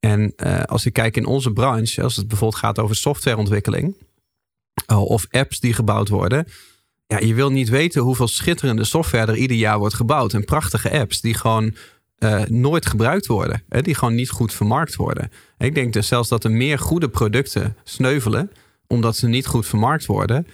En 0.00 0.33
uh, 0.37 0.62
als 0.62 0.87
ik 0.87 0.93
kijk 0.93 1.17
in 1.17 1.26
onze 1.26 1.53
branche, 1.53 2.03
als 2.03 2.17
het 2.17 2.29
bijvoorbeeld 2.29 2.61
gaat 2.61 2.79
over 2.79 2.97
softwareontwikkeling 2.97 3.97
uh, 4.91 5.03
of 5.03 5.26
apps 5.31 5.61
die 5.61 5.73
gebouwd 5.73 6.09
worden. 6.09 6.47
Ja, 7.07 7.19
je 7.19 7.35
wil 7.35 7.50
niet 7.50 7.69
weten 7.69 8.03
hoeveel 8.03 8.29
schitterende 8.29 8.85
software 8.85 9.33
er 9.33 9.38
ieder 9.38 9.57
jaar 9.57 9.79
wordt 9.79 9.95
gebouwd. 9.95 10.33
En 10.33 10.45
prachtige 10.45 10.91
apps 10.91 11.21
die 11.21 11.35
gewoon 11.35 11.75
uh, 12.19 12.43
nooit 12.45 12.87
gebruikt 12.87 13.26
worden. 13.26 13.62
Hè, 13.69 13.83
die 13.83 13.95
gewoon 13.95 14.15
niet 14.15 14.31
goed 14.31 14.53
vermarkt 14.53 14.97
worden. 14.97 15.33
Ik 15.59 15.75
denk 15.75 15.93
dus 15.93 16.07
zelfs 16.07 16.29
dat 16.29 16.45
er 16.45 16.50
meer 16.50 16.79
goede 16.79 17.09
producten 17.09 17.76
sneuvelen. 17.85 18.50
omdat 18.87 19.17
ze 19.17 19.29
niet 19.29 19.47
goed 19.47 19.67
vermarkt 19.67 20.07
worden. 20.07 20.47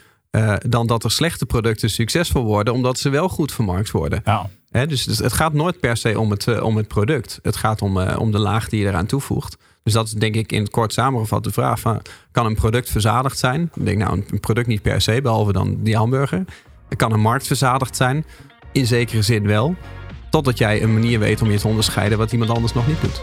Dan 0.59 0.87
dat 0.87 1.05
er 1.05 1.11
slechte 1.11 1.47
producten 1.47 1.91
succesvol 1.91 2.45
worden. 2.45 2.75
omdat 2.75 2.99
ze 2.99 3.09
wel 3.09 3.29
goed 3.29 3.53
vermarkt 3.53 3.91
worden. 3.91 4.21
Ja. 4.25 4.51
Dus, 4.73 5.05
het 5.05 5.33
gaat 5.33 5.52
nooit 5.52 5.81
per 5.81 5.97
se 5.97 6.19
om 6.19 6.31
het, 6.31 6.47
uh, 6.47 6.62
om 6.62 6.76
het 6.76 6.88
product. 6.88 7.38
Het 7.43 7.57
gaat 7.57 7.83
om, 7.83 7.99
om 7.99 8.31
de 8.31 8.38
laag 8.38 8.69
die 8.69 8.81
je 8.81 8.87
eraan 8.87 9.07
toevoegt. 9.07 9.57
Dus 9.83 9.93
dat 9.93 10.07
is 10.07 10.12
denk 10.12 10.35
ik 10.35 10.52
in 10.52 10.62
het 10.62 10.71
kort 10.71 10.93
samengevat 10.93 11.45
de 11.45 11.52
vraag: 11.52 11.81
van, 11.81 12.02
kan 12.33 12.47
een 12.47 12.55
product 12.55 12.91
verzadigd 12.91 13.38
zijn? 13.38 13.71
Ik 13.75 13.85
denk 13.85 13.99
nou, 13.99 14.23
een 14.31 14.41
product 14.41 14.67
niet 14.67 14.83
per 14.83 15.00
se, 15.00 15.21
behalve 15.23 15.52
dan 15.52 15.76
die 15.81 15.97
hamburger. 15.97 16.45
Kan 16.97 17.12
een 17.12 17.21
markt 17.21 17.47
verzadigd 17.47 17.97
zijn? 17.97 18.25
In 18.73 18.87
zekere 18.87 19.23
zin 19.23 19.47
wel. 19.47 19.76
Totdat 20.31 20.59
jij 20.59 20.83
een 20.83 20.93
manier 20.93 21.19
weet 21.19 21.43
om 21.43 21.50
je 21.50 21.59
te 21.59 21.69
onderscheiden 21.69 22.19
wat 22.19 22.33
iemand 22.33 22.50
anders 22.50 22.73
nog 22.73 22.87
niet 22.87 23.00
doet. 23.00 23.23